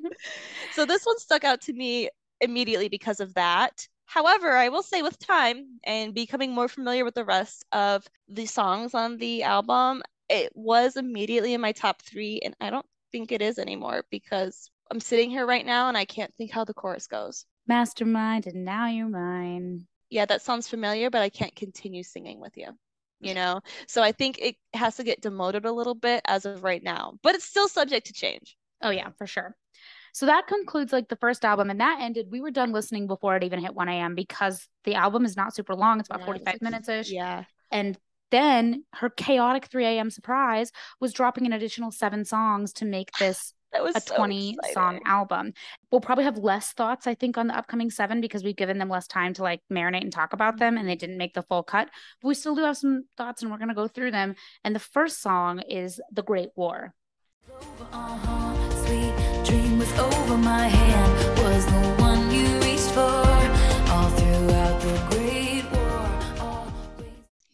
[0.72, 2.10] So this one stuck out to me
[2.42, 3.88] immediately because of that.
[4.06, 8.46] However, I will say with time and becoming more familiar with the rest of the
[8.46, 13.32] songs on the album, it was immediately in my top three, and I don't think
[13.32, 16.74] it is anymore because I'm sitting here right now and I can't think how the
[16.74, 17.46] chorus goes.
[17.68, 22.58] mastermind and now you're mine Yeah, that sounds familiar, but I can't continue singing with
[22.58, 22.68] you.
[23.22, 23.36] You mm.
[23.36, 23.62] know?
[23.88, 27.18] So I think it has to get demoted a little bit as of right now,
[27.24, 28.58] but it's still subject to change.
[28.82, 29.56] Oh yeah, for sure.
[30.14, 32.28] So that concludes like the first album, and that ended.
[32.32, 34.16] We were done listening before it even hit 1 a.m.
[34.16, 36.00] because the album is not super long.
[36.00, 37.12] It's about Yeah, 45 minutes ish.
[37.12, 37.44] Yeah.
[37.72, 37.98] And
[38.32, 40.10] then her chaotic 3 a.m.
[40.10, 44.58] surprise was dropping an additional seven songs to make this That was a so 20
[44.74, 45.54] song album.
[45.92, 48.90] We'll probably have less thoughts, I think, on the upcoming seven because we've given them
[48.90, 51.64] less time to like marinate and talk about them and they didn't make the full
[51.64, 51.90] cut.
[52.22, 54.36] But we still do have some thoughts and we're going to go through them.
[54.64, 56.94] And the first song is The Great War.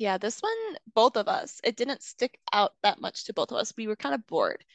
[0.03, 0.51] Yeah, this one,
[0.93, 3.73] both of us, it didn't stick out that much to both of us.
[3.77, 4.65] We were kind of bored.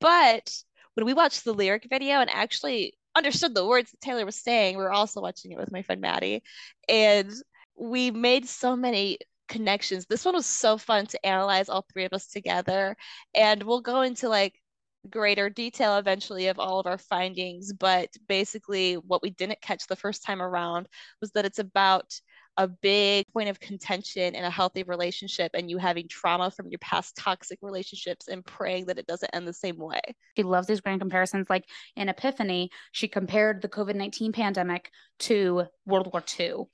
[0.00, 0.52] But
[0.94, 4.76] when we watched the lyric video and actually understood the words that Taylor was saying,
[4.76, 6.42] we were also watching it with my friend Maddie,
[6.88, 7.30] and
[7.76, 9.18] we made so many
[9.48, 10.06] connections.
[10.06, 12.96] This one was so fun to analyze all three of us together,
[13.36, 14.60] and we'll go into like
[15.08, 17.72] greater detail eventually of all of our findings.
[17.72, 20.88] But basically, what we didn't catch the first time around
[21.20, 22.20] was that it's about
[22.56, 26.78] a big point of contention in a healthy relationship and you having trauma from your
[26.78, 30.00] past toxic relationships and praying that it doesn't end the same way.
[30.36, 31.48] She loves these grand comparisons.
[31.48, 31.64] Like
[31.96, 34.90] in Epiphany, she compared the COVID 19 pandemic
[35.20, 36.64] to World War II.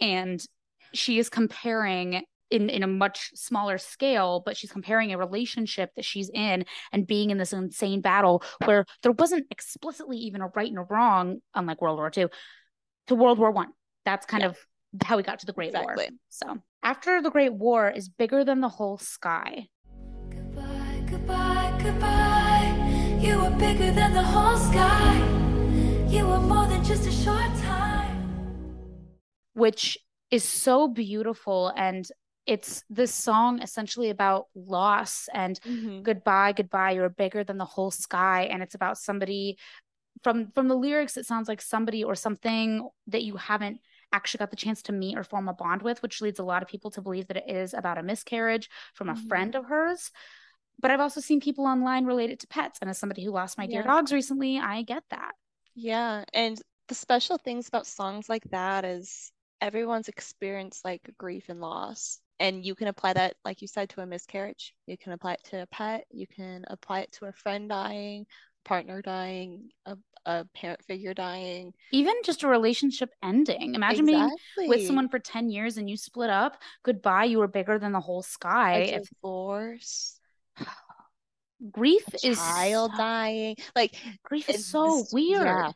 [0.00, 0.44] And
[0.92, 6.04] she is comparing in, in a much smaller scale, but she's comparing a relationship that
[6.04, 10.68] she's in and being in this insane battle where there wasn't explicitly even a right
[10.68, 12.26] and a wrong, unlike World War II,
[13.06, 13.68] to World War One.
[14.04, 14.50] That's kind Yeah.
[14.50, 14.58] of
[15.04, 15.96] how we got to the Great War.
[16.28, 19.68] So after the Great War is bigger than the whole sky.
[20.30, 23.18] Goodbye, goodbye, goodbye.
[23.20, 25.16] You were bigger than the whole sky.
[26.08, 28.10] You were more than just a short time.
[29.54, 29.98] which
[30.30, 32.08] is so beautiful and
[32.46, 36.02] it's this song essentially about loss and Mhm.
[36.02, 39.58] goodbye goodbye you're bigger than the whole sky and it's about somebody
[40.24, 43.80] from from the lyrics it sounds like somebody or something that you haven't
[44.12, 46.62] actually got the chance to meet or form a bond with which leads a lot
[46.62, 49.16] of people to believe that it is about a miscarriage from a Mhm.
[49.16, 50.10] friend of hers
[50.80, 53.58] but i've also seen people online relate it to pets and as somebody who lost
[53.58, 53.82] my dear Yeah.
[53.82, 55.34] dogs recently i get that
[55.74, 61.60] Yeah, and the special things about songs like that is everyone's experienced like grief and
[61.60, 62.20] loss.
[62.40, 64.74] And you can apply that, like you said, to a miscarriage.
[64.86, 66.06] You can apply it to a pet.
[66.10, 68.26] You can apply it to a friend dying,
[68.64, 69.96] partner dying, a,
[70.26, 71.72] a parent figure dying.
[71.92, 73.74] even just a relationship ending.
[73.74, 76.60] Imagine being with someone for 10 years and you split up.
[76.84, 78.78] Goodbye you were bigger than the whole sky.
[78.78, 80.18] A if divorce,
[81.70, 83.56] grief a is child so- dying.
[83.74, 85.46] Like grief is so this- weird.
[85.46, 85.72] Yeah.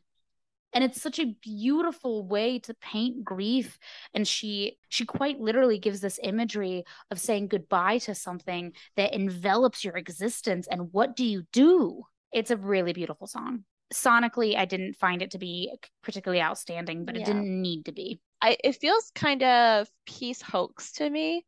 [0.72, 3.78] and it's such a beautiful way to paint grief.
[4.14, 9.84] And she she quite literally gives this imagery of saying goodbye to something that envelops
[9.84, 10.66] your existence.
[10.70, 12.04] And what do you do
[12.36, 15.72] it's a really beautiful song sonically i didn't find it to be
[16.02, 20.92] particularly outstanding but it didn't need to be I it feels kind of peace hoax
[20.92, 21.44] to me.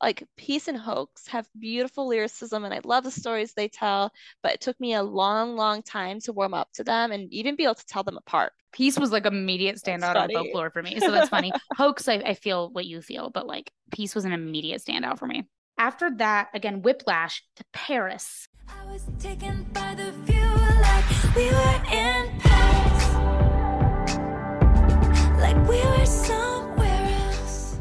[0.00, 4.12] Like peace and hoax have beautiful lyricism and I love the stories they tell,
[4.44, 7.56] but it took me a long, long time to warm up to them and even
[7.56, 8.52] be able to tell them apart.
[8.72, 11.00] Peace was like immediate standout on folklore for me.
[11.00, 11.50] So that's funny.
[11.76, 15.26] Hoax, I, I feel what you feel, but like Peace was an immediate standout for
[15.26, 15.48] me.
[15.78, 18.46] After that, again, Whiplash to Paris.
[18.68, 20.48] I was taken by the view
[20.82, 23.14] like we were in Paris.
[25.40, 27.78] Like we were somewhere else.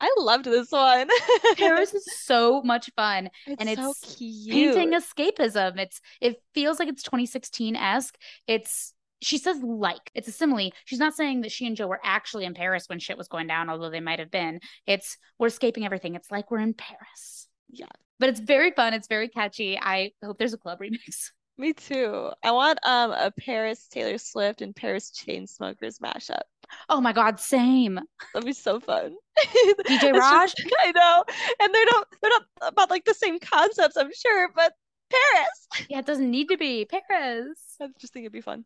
[0.00, 1.08] I loved this one.
[1.56, 3.30] Paris is so much fun.
[3.46, 4.74] it's and so it's cute.
[4.74, 5.78] Painting escapism.
[5.78, 8.16] It's it feels like it's 2016-esque.
[8.46, 10.72] It's she says like it's a simile.
[10.84, 13.46] She's not saying that she and Joe were actually in Paris when shit was going
[13.46, 14.60] down, although they might have been.
[14.86, 16.16] It's we're escaping everything.
[16.16, 17.48] It's like we're in Paris.
[17.70, 17.86] Yeah.
[18.22, 18.94] But it's very fun.
[18.94, 19.76] It's very catchy.
[19.76, 21.30] I hope there's a club remix.
[21.58, 22.30] Me too.
[22.44, 26.42] I want um a Paris Taylor Swift and Paris Chainsmokers mashup.
[26.88, 27.98] Oh my God, same.
[28.32, 29.16] That'd be so fun.
[29.40, 31.24] DJ It's just- I know.
[31.60, 34.72] And they're not they're not about like the same concepts, I'm sure, but
[35.10, 35.86] Paris.
[35.90, 37.58] Yeah, it doesn't need to be Paris.
[37.80, 38.64] I just think it'd be fun.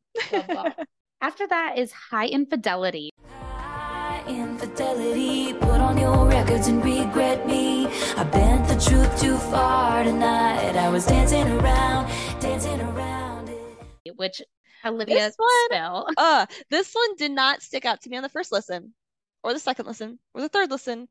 [1.23, 3.09] After that is High Infidelity.
[3.27, 7.76] High infidelity, put on your records and regret me.
[8.17, 10.75] I bent the truth too far tonight.
[10.77, 12.09] I was dancing around,
[12.41, 14.17] dancing around it.
[14.17, 14.41] which
[14.85, 16.09] Olivia This one- spell.
[16.17, 18.95] Uh, this one did not stick out to me on the first listen,
[19.43, 21.09] or the second listen, or the third listen.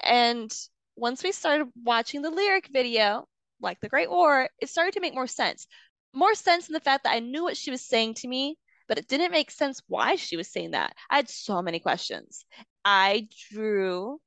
[0.00, 0.52] And
[0.94, 3.26] once we started watching the lyric video,
[3.60, 5.66] like the Great War, it started to make more sense.
[6.14, 8.98] More sense in the fact that I knew what she was saying to me, but
[8.98, 10.94] it didn't make sense why she was saying that.
[11.10, 12.44] I had so many questions.
[12.84, 14.20] I drew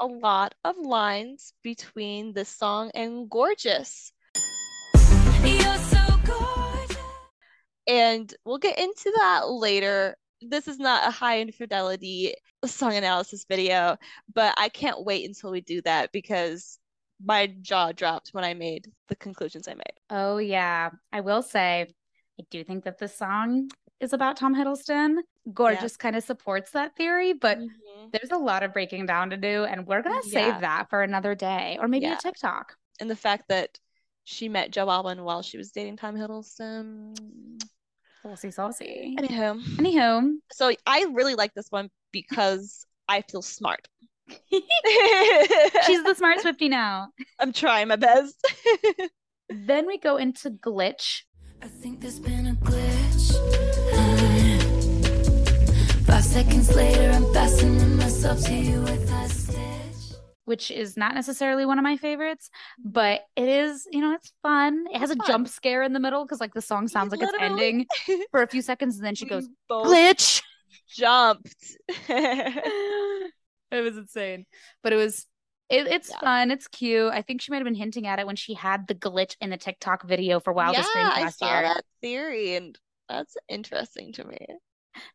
[0.00, 4.12] a lot of lines between this song and Gorgeous.
[5.42, 6.96] You're so gorgeous.
[7.88, 10.16] And we'll get into that later.
[10.40, 12.34] This is not a high infidelity
[12.64, 13.96] song analysis video,
[14.32, 16.78] but I can't wait until we do that because
[17.24, 19.98] my jaw dropped when I made the conclusions I made.
[20.10, 21.88] Oh yeah, I will say,
[22.40, 23.68] I do think that the song
[23.98, 25.16] is about Tom Hiddleston.
[25.54, 27.58] Gorgeous kind of supports that theory, but
[28.12, 30.36] there's a lot of breaking down to do, and we're gonna Mm-hmm.
[30.36, 30.52] Yeah.
[30.52, 32.16] save that for another day or maybe Yeah.
[32.18, 32.76] a TikTok.
[33.00, 33.78] And the fact that
[34.24, 37.16] she met Joe Alwyn while she was dating Tom Hiddleston.
[38.22, 39.16] Saucy, saucy.
[39.18, 43.88] Anywho, Anywho, so I really like this one because I feel smart.
[44.50, 47.08] she's the smart Swiftie now.
[47.38, 48.36] I'm trying my best.
[49.50, 51.22] Then we go into Glitch.
[51.62, 54.07] I think there's been a glitch.
[56.18, 60.18] Five seconds later, I'm fastening myself to you with a stitch.
[60.46, 62.50] which is not necessarily one of my favorites,
[62.84, 64.86] but it is, you know, it's fun.
[64.92, 65.26] It has a Fun.
[65.28, 67.86] jump scare in the middle because like the song sounds like it's ending
[68.32, 70.42] for a few seconds and then she We goes, glitch.
[70.88, 71.54] jumped.
[72.08, 73.32] it
[73.70, 74.44] was insane.
[74.82, 75.24] But it was
[75.70, 76.18] it, it's Yeah.
[76.18, 76.50] fun.
[76.50, 77.12] It's cute.
[77.12, 79.50] I think she might have been hinting at it when she had the glitch in
[79.50, 81.62] the TikTok video for Wildest yeah, Dreams I saw year.
[81.62, 82.76] that theory, and
[83.08, 84.38] that's interesting to me.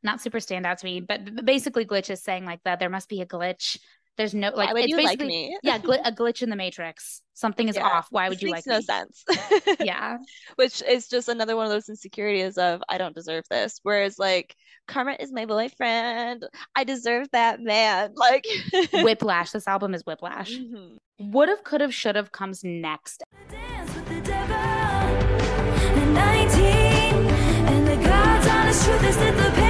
[0.04, 3.10] Not super stand out to me, but basically glitch is saying like that there must
[3.10, 3.78] be a glitch.
[4.16, 5.58] There's no like Why would it's you like basically me?
[5.64, 7.22] yeah, gl- a glitch in the matrix.
[7.34, 8.08] Something is Yeah, off.
[8.12, 8.84] Why would This you makes like no me?
[8.84, 9.78] sense.
[9.80, 10.18] Yeah.
[10.56, 13.80] Which is just another one of those insecurities of I don't deserve this.
[13.82, 14.56] Whereas like
[14.88, 16.46] Karma is my boyfriend.
[16.76, 18.14] I deserve that man.
[18.16, 18.46] Like
[18.94, 19.50] Whiplash.
[19.52, 20.52] This album is Whiplash.
[20.54, 20.98] Mhm.
[21.20, 23.24] Would have, could have, should have comes next.
[23.50, 24.56] Dance with the devil.
[24.56, 29.62] At 19, and the God's honest truth is that the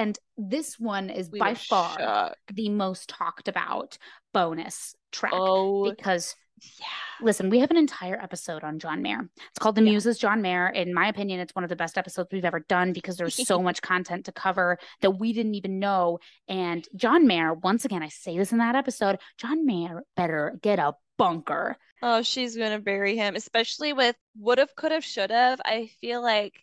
[0.00, 3.98] And this one is We by far the most talked about
[4.32, 6.34] bonus track Oh because
[6.78, 6.86] yeah.
[7.20, 9.28] listen, we have an entire episode on John Mayer.
[9.36, 9.90] It's called The Yeah.
[9.90, 10.68] Muses John Mayer.
[10.68, 13.60] In my opinion, it's one of the best episodes we've ever done because there's so
[13.62, 16.18] much content to cover that we didn't even know.
[16.48, 20.78] And John Mayer, once again, I say this in that episode, John Mayer better get
[20.78, 21.76] a bunker.
[22.00, 25.60] Oh, she's gonna bury him, especially with would've, could've, should've.
[25.62, 26.54] I feel like,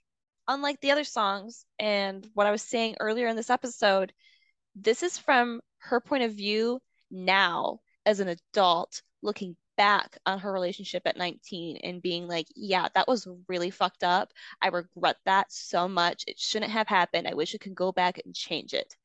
[0.47, 4.13] unlike the other songs and what I was saying earlier in this episode,
[4.75, 6.79] this is from her point of view
[7.11, 12.87] now as an adult looking back on her relationship at 19 and being like, yeah,
[12.95, 14.31] that was really fucked up.
[14.61, 16.23] I regret that so much.
[16.27, 17.27] It shouldn't have happened.
[17.27, 18.95] I wish I could go back and change it.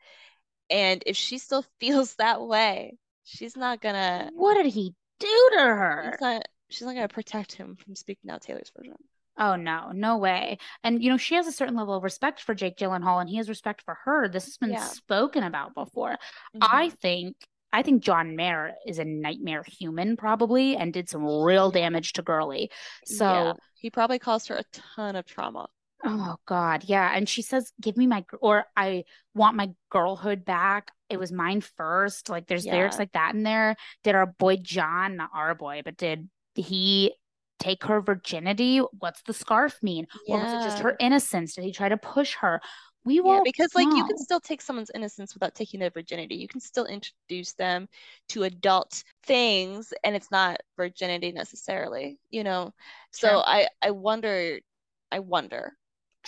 [0.71, 5.61] And if she still feels that way, she's not gonna What did he do to
[5.61, 6.11] her?
[6.13, 8.97] She's not, she's not gonna protect him from speaking out Taylor's version.
[9.39, 10.59] Oh no, no way.
[10.85, 13.37] And you know, she has a certain level of respect for Jake Gyllenhaal and he
[13.37, 14.29] has respect for her.
[14.29, 14.85] This has been Yeah.
[14.85, 16.17] spoken about before.
[16.61, 16.95] I mm-hmm.
[16.97, 17.37] think
[17.73, 22.23] I think John Mayer is a nightmare human probably and did some real damage to
[22.23, 22.71] Girly.
[23.07, 23.53] So Yeah.
[23.75, 25.69] he probably caused her a ton of trauma.
[26.05, 27.13] oh god, yeah.
[27.15, 29.05] And she says, "Give me my or I
[29.35, 30.91] want my girlhood back.
[31.09, 32.29] It was mine first.
[32.29, 33.77] Like there's lyrics like that in there.
[34.05, 37.15] Did our boy John, not our boy, but did he
[37.63, 38.79] take her virginity?
[38.79, 40.07] What's the scarf mean?
[40.29, 41.55] Or was it just her innocence?
[41.55, 42.61] Did he try to push her?
[43.05, 46.35] We Yeah, won't because like you can still take someone's innocence without taking their virginity.
[46.37, 47.89] You can still introduce them
[48.31, 52.73] to adult things and it's not virginity necessarily, you know.
[53.13, 54.61] So I I wonder
[55.13, 55.77] I wonder.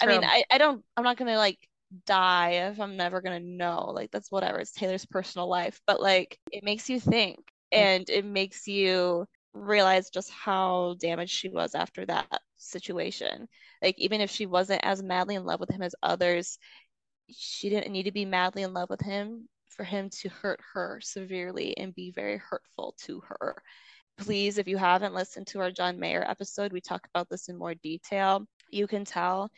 [0.00, 1.68] I mean, I I don't I'm not gonna like
[2.06, 3.90] die if I'm never gonna know.
[3.92, 4.60] Like that's whatever.
[4.60, 7.38] It's Taylor's personal life, but like it makes you think
[7.72, 13.48] and it makes you realize just how damaged she was after that situation.
[13.82, 16.58] Like even if she wasn't as madly in love with him as others,
[17.30, 21.00] she didn't need to be madly in love with him for him to hurt her
[21.02, 23.56] severely and be very hurtful to her.
[24.18, 27.56] Please, if you haven't listened to our John Mayer episode, we talk about this in
[27.56, 28.46] more detail.
[28.70, 29.50] You can tell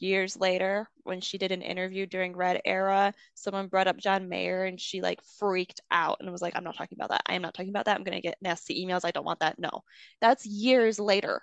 [0.00, 4.64] years later when she did an interview during Red Era, someone brought up John Mayer
[4.64, 7.22] and she like freaked out and was like, I'm not talking about that.
[7.26, 7.96] I am not talking about that.
[7.96, 9.04] I'm going to get nasty emails.
[9.04, 9.58] I don't want that.
[9.58, 9.82] No,
[10.20, 11.42] that's years later.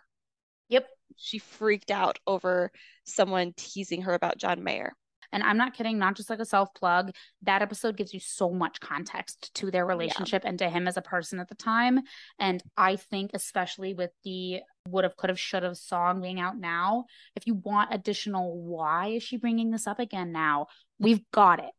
[0.69, 0.87] Yep.
[1.17, 2.71] She freaked out over
[3.05, 4.93] someone teasing her about John Mayer.
[5.31, 7.11] And I'm not kidding, not just like a self plug.
[7.43, 11.01] That episode gives you so much context to their relationship and to him as a
[11.01, 11.99] person at the time.
[12.39, 16.57] And I think, especially with the would have, could have, should have song being out
[16.57, 17.05] now,
[17.35, 20.67] if you want additional why is she bringing this up again now,
[20.99, 21.71] we've got it.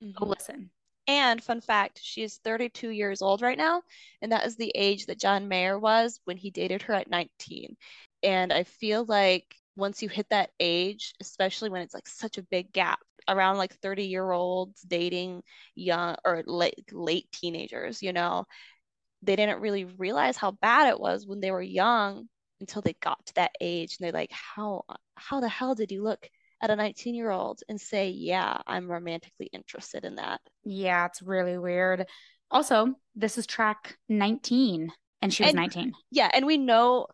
[0.00, 0.30] Go mm-hmm.
[0.30, 0.70] listen.
[1.08, 3.82] And fun fact, she is 32 years old right now,
[4.20, 7.76] and that is the age that John Mayer was when he dated her at 19.
[8.24, 12.42] And I feel like once you hit that age, especially when it's like such a
[12.42, 12.98] big gap
[13.28, 15.42] around like 30 year olds dating
[15.74, 18.44] young or late late teenagers, you know,
[19.22, 22.28] they didn't really realize how bad it was when they were young
[22.60, 24.84] until they got to that age and they're like, how
[25.14, 26.28] how the hell did you look
[26.62, 30.40] at a 19 year old and say, yeah, I'm romantically interested in that?
[30.64, 32.06] Yeah, it's really weird.
[32.50, 34.92] Also, this is track 19,
[35.22, 35.92] and she was And- 19.
[36.10, 37.08] Yeah, and we know,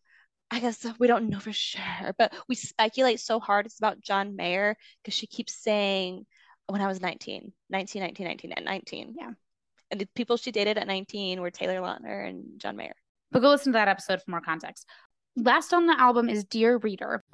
[0.51, 4.36] I guess we don't know for sure, but we speculate so hard it's about John
[4.36, 6.26] Mayer because she keeps saying,
[6.68, 9.14] when I was 19, 19, 19, 19, and 19.
[9.18, 9.30] Yeah.
[9.90, 12.95] And the people she dated at 19 were Taylor Lautner and John Mayer.
[13.30, 14.86] But go listen to that episode for more context.
[15.37, 17.24] Last on the album is Dear Reader.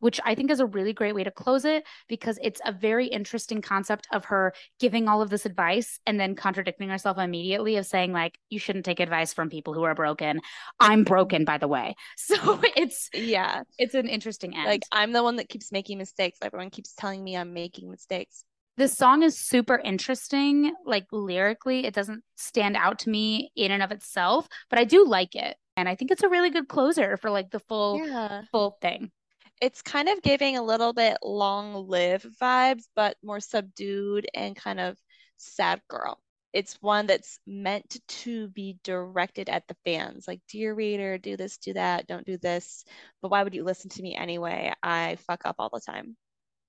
[0.00, 3.06] Which I think is a really great way to close it because it's a very
[3.06, 7.86] interesting concept of her giving all of this advice and then contradicting herself immediately of
[7.86, 10.40] saying like you shouldn't take advice from people who are broken.
[10.80, 11.94] I'm broken by the way.
[12.16, 13.62] So it's Yeah.
[13.78, 14.66] it's an interesting end.
[14.66, 16.38] Like I'm the one that keeps making mistakes.
[16.42, 18.44] Everyone keeps telling me I'm making mistakes.
[18.76, 23.82] this song is super interesting like lyrically it doesn't stand out to me in and
[23.82, 27.16] of itself but i do like it and i think it's a really good closer
[27.16, 28.42] for like the full Yeah.
[28.52, 29.10] full thing
[29.60, 34.80] It's kind of giving a little bit long live vibes, but more subdued and kind
[34.80, 34.96] of
[35.36, 36.20] sad girl.
[36.52, 40.26] It's one that's meant to be directed at the fans.
[40.26, 42.84] Like, dear reader, do this, do that, don't do this.
[43.20, 44.72] But why would you listen to me anyway?
[44.82, 46.16] I fuck up all the time.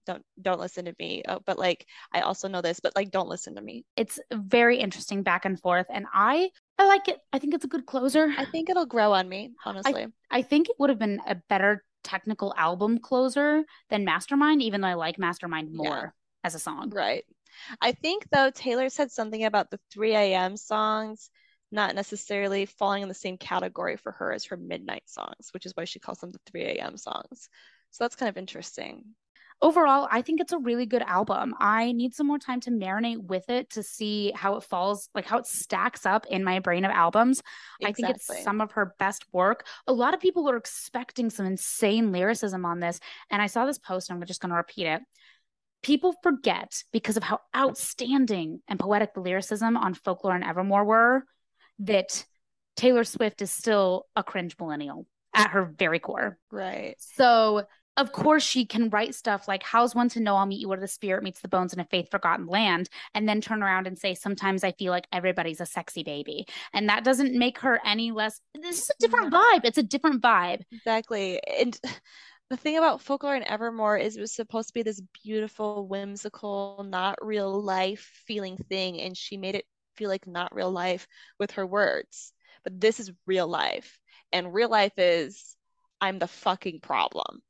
[0.05, 1.23] Don't don't listen to me.
[1.27, 3.85] Oh, but like I also know this, but like don't listen to me.
[3.95, 7.67] it's very interesting back and forth and i i like it i think it's a
[7.67, 10.07] good closer I think it'll grow on me, honestly.
[10.31, 14.87] I think it would have been a better technical album closer than mastermind even though
[14.87, 15.77] i like mastermind Yeah.
[15.77, 17.25] more as a song Right.
[17.81, 20.55] I think though Taylor said something about the 3 a.m.
[20.55, 21.29] songs
[21.71, 25.73] not necessarily falling in the same category for her as her midnight songs, which is
[25.75, 26.95] why she calls them the 3 a.m.
[26.97, 27.49] songs.
[27.91, 29.03] So that's kind of interesting.
[29.61, 31.53] Overall, I think it's a really good album.
[31.59, 35.25] I need some more time to marinate with it to see how it falls, like
[35.25, 37.41] how it stacks up in my brain of albums.
[37.83, 39.65] I think it's some of her best work.
[39.87, 42.99] A lot of people were expecting some insane lyricism on this.
[43.29, 45.01] And I saw this post, and I'm just going to repeat it.
[45.81, 51.23] People forget because of how outstanding and poetic the lyricism on Folklore and Evermore were
[51.79, 52.25] that
[52.75, 56.37] Taylor Swift is still a cringe millennial at her very core.
[56.51, 56.95] Right.
[56.97, 57.63] So,
[57.99, 60.79] of course, she can write stuff like, How's one to know I'll meet you where
[60.79, 62.89] the spirit meets the bones in a faith forgotten land?
[63.13, 66.47] And then turn around and say, Sometimes I feel like everybody's a sexy baby.
[66.73, 68.39] And that doesn't make her any less.
[68.59, 69.65] This is a different vibe.
[69.65, 70.61] It's a different vibe.
[70.71, 71.39] Exactly.
[71.59, 71.79] And
[72.49, 76.85] the thing about Folklore and Evermore is it was supposed to be this beautiful, whimsical,
[76.87, 79.65] not real life feeling thing, and she made it
[79.97, 82.33] feel like not real life with her words.
[82.63, 83.99] But this is real life.
[84.31, 85.55] And real life is
[86.01, 87.41] I'm the fucking problem.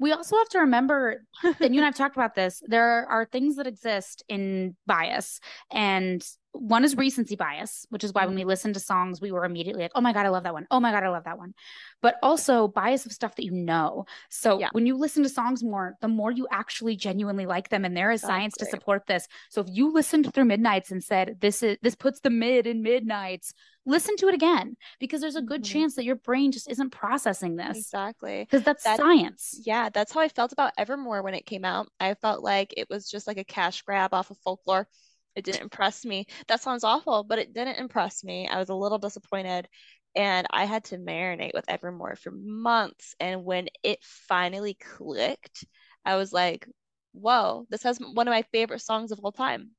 [0.00, 1.22] We also have to remember,
[1.60, 5.40] and you and I've talked about this, there are things that exist in bias.
[5.70, 9.44] And one is recency bias, which is why when we listen to songs, we were
[9.44, 10.66] immediately like, oh my God, I love that one.
[10.70, 11.54] Oh my God, I love that one.
[12.02, 14.04] But also bias of stuff that you know.
[14.30, 14.68] So Yeah.
[14.72, 17.84] when you listen to songs more, the more you actually genuinely like them.
[17.84, 19.28] And there is science to support this.
[19.48, 22.82] So if you listened through Midnights and said, this is this puts the mid in
[22.82, 23.54] Midnights,
[23.86, 25.72] listen to it again because there's a good Mhm.
[25.72, 27.76] chance that your brain just isn't processing this.
[27.78, 28.42] Exactly.
[28.44, 29.60] Because that's That- science.
[29.64, 31.88] Yeah, that's how I felt about Evermore when it came out.
[32.00, 34.88] I felt like it was just like a cash grab off of folklore.
[35.36, 36.26] It didn't impress me.
[36.48, 38.48] That sounds awful, but it didn't impress me.
[38.48, 39.68] I was a little disappointed.
[40.16, 43.14] And I had to marinate with Evermore for months.
[43.20, 45.64] And when it finally clicked,
[46.04, 46.66] I was like,
[47.12, 49.70] whoa, this has one of my favorite songs of all time.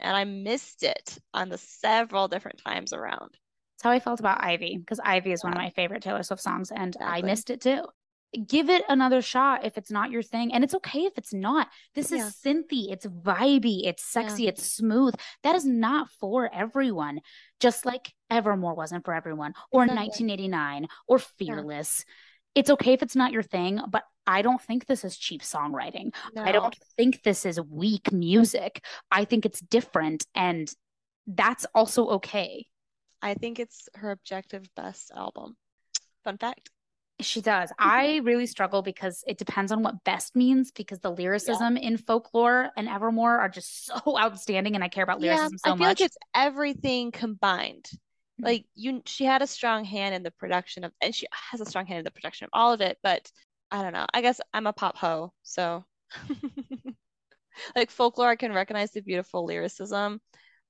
[0.00, 3.30] And I missed it on the several different times around.
[3.76, 6.42] That's how I felt about Ivy because Ivy is one of my favorite Taylor Swift
[6.42, 7.84] songs, and I missed it too.
[8.46, 11.68] Give it another shot if it's not your thing, and it's okay if it's not.
[11.94, 12.52] This is Yeah.
[12.52, 15.14] synthy, it's vibey, it's sexy, it's smooth.
[15.42, 17.20] That is not for everyone.
[17.60, 20.26] Just like Evermore wasn't for everyone, or Exactly.
[20.26, 22.04] 1989, or Fearless.
[22.54, 26.14] It's okay if it's not your thing, but I don't think this is cheap songwriting.
[26.36, 28.84] I don't think this is weak music.
[29.10, 30.68] I think it's different, and
[31.26, 32.66] that's also okay.
[33.22, 35.56] I think it's her objective best album.
[36.24, 36.70] Fun fact.
[37.20, 37.72] She does.
[37.78, 42.70] I really struggle because it depends on what best means because the lyricism in folklore
[42.76, 45.76] and Evermore are just so outstanding and I care about Yeah, lyricism so much.
[45.76, 46.00] I feel much.
[46.00, 47.88] like it's everything combined.
[48.38, 48.44] Mhm.
[48.44, 51.64] Like you, she had a strong hand in the production of, and she has a
[51.66, 52.98] strong hand in the production of all of it.
[53.02, 53.30] But
[53.70, 54.06] I don't know.
[54.12, 55.84] I guess I'm a pop hoe, so
[57.74, 60.20] like folklore, I can recognize the beautiful lyricism,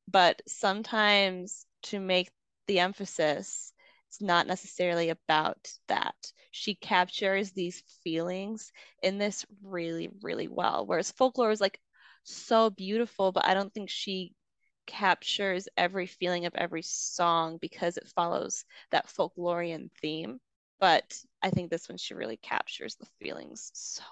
[0.09, 2.31] but sometimes to make
[2.67, 3.73] the emphasis,
[4.09, 6.15] it's not necessarily about that.
[6.51, 10.87] She captures these feelings in this really, really well.
[10.87, 11.81] Whereas folklore is like
[12.25, 14.35] so beautiful, but I don't think she
[14.87, 20.41] captures every feeling of every song because it follows that folklorian theme.
[20.79, 24.03] But I think this one she really captures the feelings so.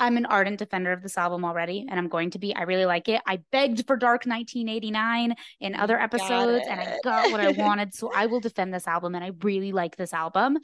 [0.00, 2.56] I'm an ardent defender of this album already and I'm going to be.
[2.56, 3.20] I really like it.
[3.26, 7.94] I begged for Dark 1989 in other episodes and I got what I wanted.
[7.94, 10.58] So I will defend this album and I really like this album.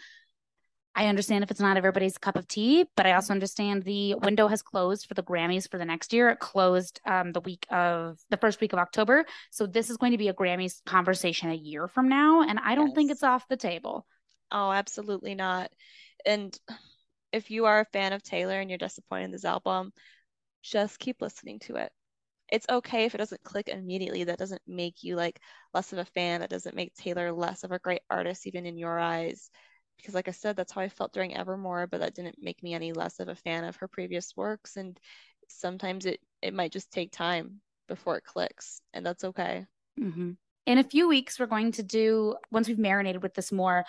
[0.94, 4.48] I understand if it's not everybody's cup of tea, but I also understand the window
[4.48, 6.30] has closed for the Grammys for the next year.
[6.30, 9.26] It closed um, the week of the first week of October.
[9.50, 12.40] So this is going to be a Grammys conversation a year from now.
[12.40, 14.06] And I don't think it's off the table.
[14.50, 15.70] Oh, absolutely not.
[16.24, 16.58] And
[17.36, 19.92] if you are a fan of Taylor and you're disappointed in this album,
[20.62, 21.92] just keep listening to it.
[22.50, 24.24] It's okay if it doesn't click immediately.
[24.24, 25.40] That doesn't make you like
[25.74, 26.40] less of a fan.
[26.40, 29.50] That doesn't make Taylor less of a great artist, even in your eyes.
[29.96, 32.74] Because, like I said, that's how I felt during Evermore, but that didn't make me
[32.74, 34.76] any less of a fan of her previous works.
[34.76, 34.98] And
[35.48, 39.66] sometimes it it might just take time before it clicks, and that's okay.
[39.98, 40.32] Mm-hmm.
[40.66, 43.84] In a few weeks, we're going to do, once we've marinated with this more,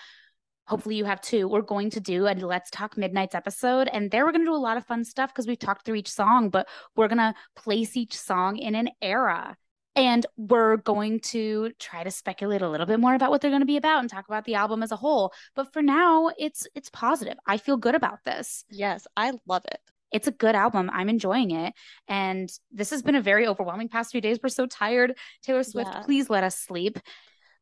[0.68, 3.88] hopefully you have too, we're going to do a Let's Talk Midnights episode.
[3.92, 5.96] And there we're going to do a lot of fun stuff because we've talked through
[5.96, 9.56] each song, but we're going to place each song in an era.
[9.96, 13.62] And we're going to try to speculate a little bit more about what they're going
[13.62, 15.34] to be about and talk about the album as a whole.
[15.56, 17.36] But for now, it's it's positive.
[17.48, 18.64] I feel good about this.
[18.70, 19.80] Yes, I love it
[20.12, 20.90] it's a good album.
[20.94, 21.74] I'm enjoying it.
[22.08, 24.40] And this has been a very overwhelming past few days.
[24.42, 25.18] We're so tired.
[25.44, 26.02] Taylor Swift, Yeah.
[26.04, 26.98] please let us sleep.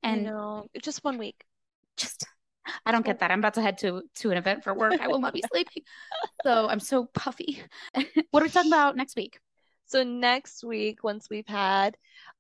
[0.04, 1.44] And And no, just one week.
[1.98, 2.26] just
[2.86, 3.32] I don't get that.
[3.32, 5.00] I'm about to head to to an event for work.
[5.00, 5.84] I will not be sleeping.
[6.44, 7.62] So I'm so puffy.
[8.32, 9.40] what are we talking about next week?
[9.88, 11.96] So next week, once we've had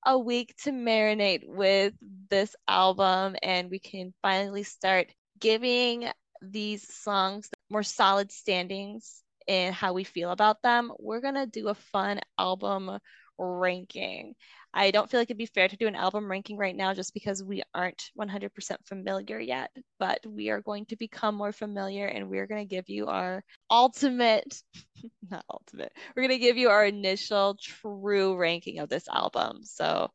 [0.05, 1.93] a week to marinate with
[2.29, 5.07] this album and we can finally start
[5.39, 6.09] giving
[6.41, 11.75] these songs more solid standings in how we feel about them, we're gonna do a
[11.75, 12.97] fun album
[13.37, 14.35] ranking.
[14.77, 17.13] I don't feel like it'd be fair to do an album ranking right now just
[17.13, 22.29] because we aren't 100% familiar yet, but we are going to become more familiar and
[22.29, 24.61] we're going to give you our ultimate,
[25.31, 29.63] not ultimate, we're going to give you our initial true ranking of this album.
[29.63, 30.11] So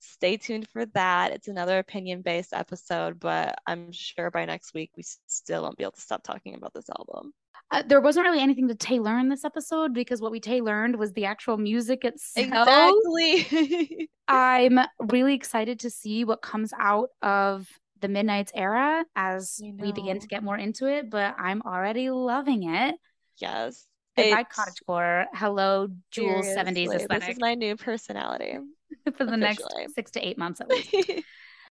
[0.00, 1.32] stay tuned for that.
[1.32, 5.84] It's another opinion based episode, but I'm sure by next week we still won't be
[5.84, 7.32] able to stop talking about this album.
[7.72, 10.96] Uh, there wasn't really anything to Tay learn this episode because what we Tay learned
[10.96, 12.68] was the actual music itself.
[12.68, 14.08] Exactly.
[14.28, 17.66] I'm really excited to see what comes out of
[18.00, 22.64] the Midnight's era as we begin to get more into it, but I'm already loving
[22.68, 22.94] it.
[23.38, 23.86] yes.
[24.14, 25.24] It's- cottagecore.
[25.32, 28.58] Hello, Jules 70s seriously, This is my new personality.
[29.16, 29.64] for the next
[29.94, 31.10] six to eight months at least.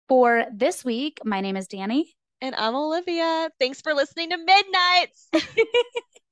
[0.08, 2.06] For this week, my name is Dani.
[2.44, 3.50] And I'm Olivia.
[3.58, 5.28] Thanks for listening to Midnights.